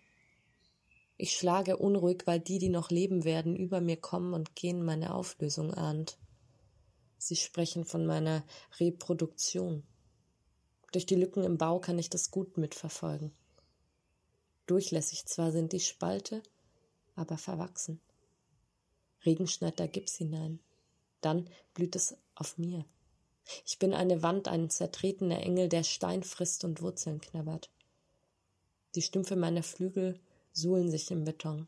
Ich 1.24 1.38
schlage 1.38 1.78
unruhig, 1.78 2.24
weil 2.26 2.42
die, 2.42 2.60
die 2.60 2.68
noch 2.68 2.90
leben 2.90 3.24
werden, 3.24 3.56
über 3.56 3.80
mir 3.80 3.96
kommen 3.96 4.34
und 4.34 4.58
gehen 4.58 4.84
meine 4.84 5.16
Auflösung 5.16 5.74
ahnt. 5.74 6.18
Sie 7.18 7.38
sprechen 7.38 7.86
von 7.86 8.06
meiner 8.06 8.44
Reproduktion. 8.78 9.84
Durch 10.92 11.06
die 11.06 11.16
Lücken 11.16 11.46
im 11.46 11.58
Bau 11.58 11.80
kann 11.80 11.98
ich 11.98 12.10
das 12.10 12.30
gut 12.30 12.58
mitverfolgen. 12.58 13.32
Durchlässig 14.66 15.26
zwar 15.26 15.54
sind 15.54 15.72
die 15.72 15.80
Spalte, 15.80 16.44
aber 17.16 17.38
verwachsen. 17.38 18.02
Regen 19.26 19.48
schneit 19.48 19.80
da 19.80 19.88
Gips 19.88 20.18
hinein. 20.18 20.60
Dann 21.22 21.50
blüht 21.74 21.96
es 21.96 22.18
auf 22.36 22.58
mir. 22.58 22.84
Ich 23.66 23.80
bin 23.80 23.94
eine 23.94 24.24
Wand, 24.24 24.50
ein 24.50 24.70
zertretener 24.70 25.40
Engel, 25.40 25.70
der 25.70 25.84
Stein 25.84 26.24
frisst 26.24 26.66
und 26.66 26.82
Wurzeln 26.82 27.22
knabbert. 27.22 27.72
Die 28.96 29.02
Stümpfe 29.02 29.38
meiner 29.38 29.64
Flügel 29.64 30.20
suhlen 30.54 30.90
sich 30.90 31.12
im 31.12 31.26
Beton. 31.26 31.68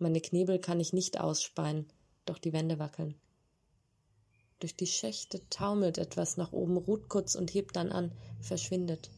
Meine 0.00 0.20
Knebel 0.20 0.58
kann 0.58 0.80
ich 0.80 0.92
nicht 0.92 1.20
ausspeien, 1.20 1.86
doch 2.24 2.38
die 2.38 2.52
Wände 2.52 2.78
wackeln. 2.78 3.14
Durch 4.58 4.74
die 4.74 4.86
Schächte 4.86 5.40
taumelt 5.50 5.98
etwas 5.98 6.36
nach 6.36 6.52
oben, 6.52 6.76
ruht 6.76 7.08
kurz 7.08 7.34
und 7.34 7.52
hebt 7.54 7.76
dann 7.76 7.92
an, 7.92 8.12
verschwindet. 8.40 9.10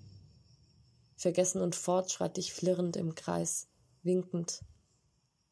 Vergessen 1.17 1.63
und 1.63 1.77
fort 1.77 2.11
schreite 2.11 2.41
ich 2.41 2.53
flirrend 2.53 2.97
im 2.97 3.15
Kreis, 3.15 3.69
winkend, 4.03 4.65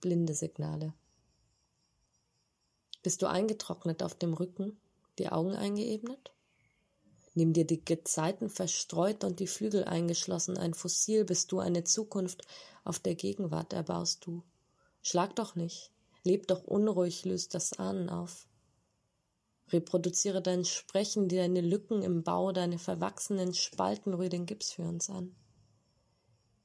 blinde 0.01 0.35
Signale. 0.35 0.95
Bist 3.03 3.23
du 3.23 3.27
eingetrocknet 3.27 4.03
auf 4.03 4.15
dem 4.15 4.35
Rücken, 4.35 4.77
die 5.19 5.29
Augen 5.29 5.55
eingeebnet? 5.55 6.33
Nimm 7.35 7.53
dir 7.53 7.65
die 7.65 7.85
Gezeiten 7.85 8.51
verstreut 8.51 9.23
und 9.23 9.39
die 9.39 9.47
Flügel 9.47 9.85
eingeschlossen, 9.85 10.59
ein 10.59 10.75
Fossil 10.75 11.25
bist 11.25 11.53
du, 11.53 11.61
eine 11.61 11.85
Zukunft 11.85 12.43
auf 12.85 12.99
der 12.99 13.15
Gegenwart 13.15 13.73
erbaust 13.73 14.27
du. 14.27 14.43
Schlag 15.03 15.37
doch 15.37 15.55
nicht, 15.55 15.91
leb 16.25 16.47
doch 16.47 16.65
unruhig, 16.65 17.25
löst 17.25 17.55
das 17.55 17.79
Ahnen 17.79 18.09
auf. 18.09 18.47
Reproduziere 19.73 20.43
dein 20.43 20.65
Sprechen, 20.65 21.29
deine 21.29 21.61
Lücken 21.61 22.03
im 22.03 22.23
Bau, 22.23 22.53
deine 22.53 22.79
verwachsenen 22.79 23.55
Spalten, 23.55 24.15
rühr 24.15 24.29
den 24.29 24.47
Gips 24.47 24.73
für 24.73 24.83
uns 24.83 25.09
an. 25.09 25.35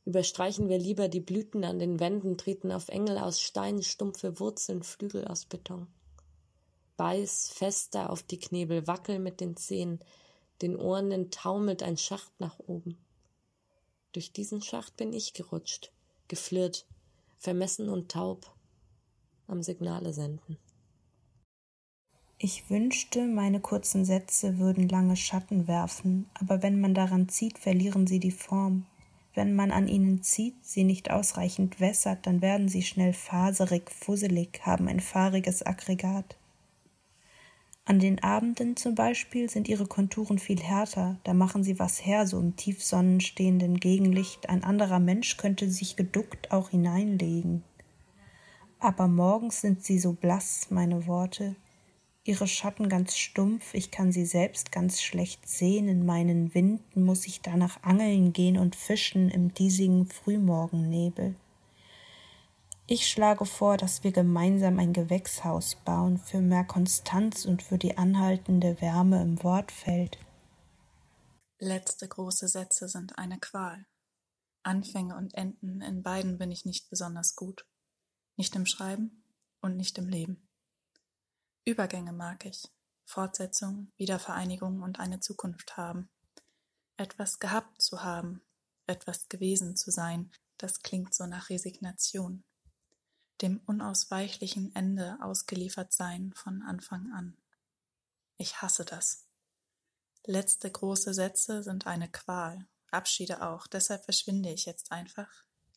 Überstreichen 0.05 0.69
wir 0.69 0.77
lieber 0.77 1.07
die 1.07 1.19
Blüten 1.19 1.63
an 1.63 1.79
den 1.79 1.99
Wänden, 1.99 2.37
treten 2.37 2.71
auf 2.71 2.89
Engel 2.89 3.17
aus 3.17 3.41
Stein, 3.41 3.81
stumpfe 3.81 4.39
Wurzeln, 4.39 4.83
Flügel 4.83 5.25
aus 5.25 5.45
Beton. 5.45 5.87
Beiß 6.97 7.49
fester 7.49 8.09
auf 8.09 8.23
die 8.23 8.39
Knebel, 8.39 8.87
wackel 8.87 9.19
mit 9.19 9.41
den 9.41 9.57
Zehen, 9.57 9.99
den 10.61 10.75
Ohren 10.75 11.31
taumelt 11.31 11.83
ein 11.83 11.97
Schacht 11.97 12.39
nach 12.39 12.59
oben. 12.59 12.97
Durch 14.13 14.31
diesen 14.31 14.61
Schacht 14.61 14.95
bin 14.95 15.11
ich 15.11 15.33
gerutscht, 15.33 15.91
geflirrt, 16.27 16.85
vermessen 17.37 17.89
und 17.89 18.09
taub, 18.09 18.51
am 19.47 19.61
Signale 19.61 20.13
senden. 20.13 20.57
Ich 22.37 22.69
wünschte, 22.69 23.25
meine 23.25 23.61
kurzen 23.61 24.03
Sätze 24.03 24.59
würden 24.59 24.89
lange 24.89 25.15
Schatten 25.15 25.67
werfen, 25.67 26.29
aber 26.33 26.61
wenn 26.61 26.81
man 26.81 26.93
daran 26.93 27.29
zieht, 27.29 27.57
verlieren 27.57 28.07
sie 28.07 28.19
die 28.19 28.31
Form. 28.31 28.85
Wenn 29.33 29.55
man 29.55 29.71
an 29.71 29.87
ihnen 29.87 30.21
zieht, 30.21 30.55
sie 30.65 30.83
nicht 30.83 31.11
ausreichend 31.11 31.79
wässert, 31.79 32.25
dann 32.27 32.41
werden 32.41 32.67
sie 32.69 32.81
schnell 32.81 33.13
faserig, 33.13 33.89
fusselig, 33.89 34.61
haben 34.63 34.87
ein 34.87 34.99
fahriges 34.99 35.65
Aggregat. 35.65 36.37
An 37.87 37.99
den 37.99 38.23
Abenden 38.23 38.75
zum 38.75 38.95
Beispiel 38.95 39.47
sind 39.47 39.67
ihre 39.67 39.85
Konturen 39.85 40.39
viel 40.39 40.59
härter, 40.59 41.19
da 41.23 41.35
machen 41.35 41.63
sie 41.63 41.77
was 41.77 42.03
her, 42.03 42.25
so 42.25 42.39
im 42.39 42.55
tiefsonnenstehenden 42.55 43.79
Gegenlicht, 43.79 44.49
ein 44.49 44.63
anderer 44.63 44.99
Mensch 44.99 45.37
könnte 45.37 45.69
sich 45.69 45.95
geduckt 45.95 46.51
auch 46.51 46.71
hineinlegen. 46.71 47.63
Aber 48.79 49.07
morgens 49.07 49.61
sind 49.61 49.83
sie 49.83 49.99
so 49.99 50.13
blass, 50.13 50.71
meine 50.71 51.05
Worte, 51.05 51.55
ihre 52.23 52.47
Schatten 52.47 52.89
ganz 52.89 53.17
stumpf, 53.17 53.75
ich 53.75 53.91
kann 53.91 54.11
sie 54.11 54.25
selbst 54.25 54.71
ganz 54.71 55.03
schlecht 55.03 55.47
sehen, 55.47 55.87
in 55.87 56.07
meinen 56.07 56.55
Winden 56.55 57.03
muss 57.03 57.27
ich 57.27 57.41
danach 57.41 57.83
angeln 57.83 58.33
gehen 58.33 58.57
und 58.57 58.75
fischen 58.75 59.29
im 59.29 59.53
diesigen 59.53 60.07
Frühmorgennebel. 60.07 61.35
Ich 62.87 63.07
schlage 63.09 63.47
vor, 63.47 63.77
dass 63.77 64.03
wir 64.03 64.11
gemeinsam 64.11 64.77
ein 64.77 64.93
Gewächshaus 64.93 65.75
bauen 65.85 66.19
für 66.19 66.39
mehr 66.39 66.63
Konstanz 66.63 67.45
und 67.45 67.63
für 67.63 67.79
die 67.79 67.97
anhaltende 67.97 68.79
Wärme 68.79 69.23
im 69.23 69.43
Wortfeld. 69.43 70.19
Letzte 71.57 72.07
große 72.07 72.47
Sätze 72.47 72.87
sind 72.87 73.17
eine 73.17 73.39
Qual. 73.39 73.87
Anfänge 74.61 75.15
und 75.15 75.33
Enden, 75.33 75.81
in 75.81 76.03
beiden 76.03 76.37
bin 76.37 76.51
ich 76.51 76.65
nicht 76.65 76.87
besonders 76.91 77.35
gut. 77.35 77.65
Nicht 78.35 78.55
im 78.55 78.67
Schreiben 78.67 79.23
und 79.61 79.77
nicht 79.77 79.97
im 79.97 80.07
Leben. 80.07 80.47
Übergänge 81.63 82.13
mag 82.13 82.45
ich. 82.45 82.67
Fortsetzung, 83.03 83.91
Wiedervereinigung 83.97 84.83
und 84.83 84.99
eine 84.99 85.19
Zukunft 85.19 85.75
haben. 85.75 86.07
Etwas 86.97 87.39
gehabt 87.39 87.81
zu 87.81 88.03
haben, 88.03 88.43
etwas 88.85 89.27
gewesen 89.27 89.75
zu 89.75 89.89
sein, 89.89 90.31
das 90.57 90.81
klingt 90.81 91.15
so 91.15 91.25
nach 91.25 91.49
Resignation 91.49 92.43
dem 93.41 93.59
unausweichlichen 93.65 94.75
Ende 94.75 95.17
ausgeliefert 95.21 95.93
sein 95.93 96.33
von 96.33 96.61
Anfang 96.61 97.11
an. 97.13 97.37
Ich 98.37 98.61
hasse 98.61 98.85
das. 98.85 99.27
Letzte 100.25 100.71
große 100.71 101.13
Sätze 101.13 101.63
sind 101.63 101.87
eine 101.87 102.09
Qual, 102.09 102.67
Abschiede 102.91 103.41
auch, 103.41 103.67
deshalb 103.67 104.05
verschwinde 104.05 104.51
ich 104.51 104.65
jetzt 104.65 104.91
einfach, 104.91 105.29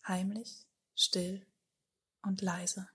heimlich, 0.06 0.66
still 0.94 1.46
und 2.22 2.40
leise. 2.40 2.88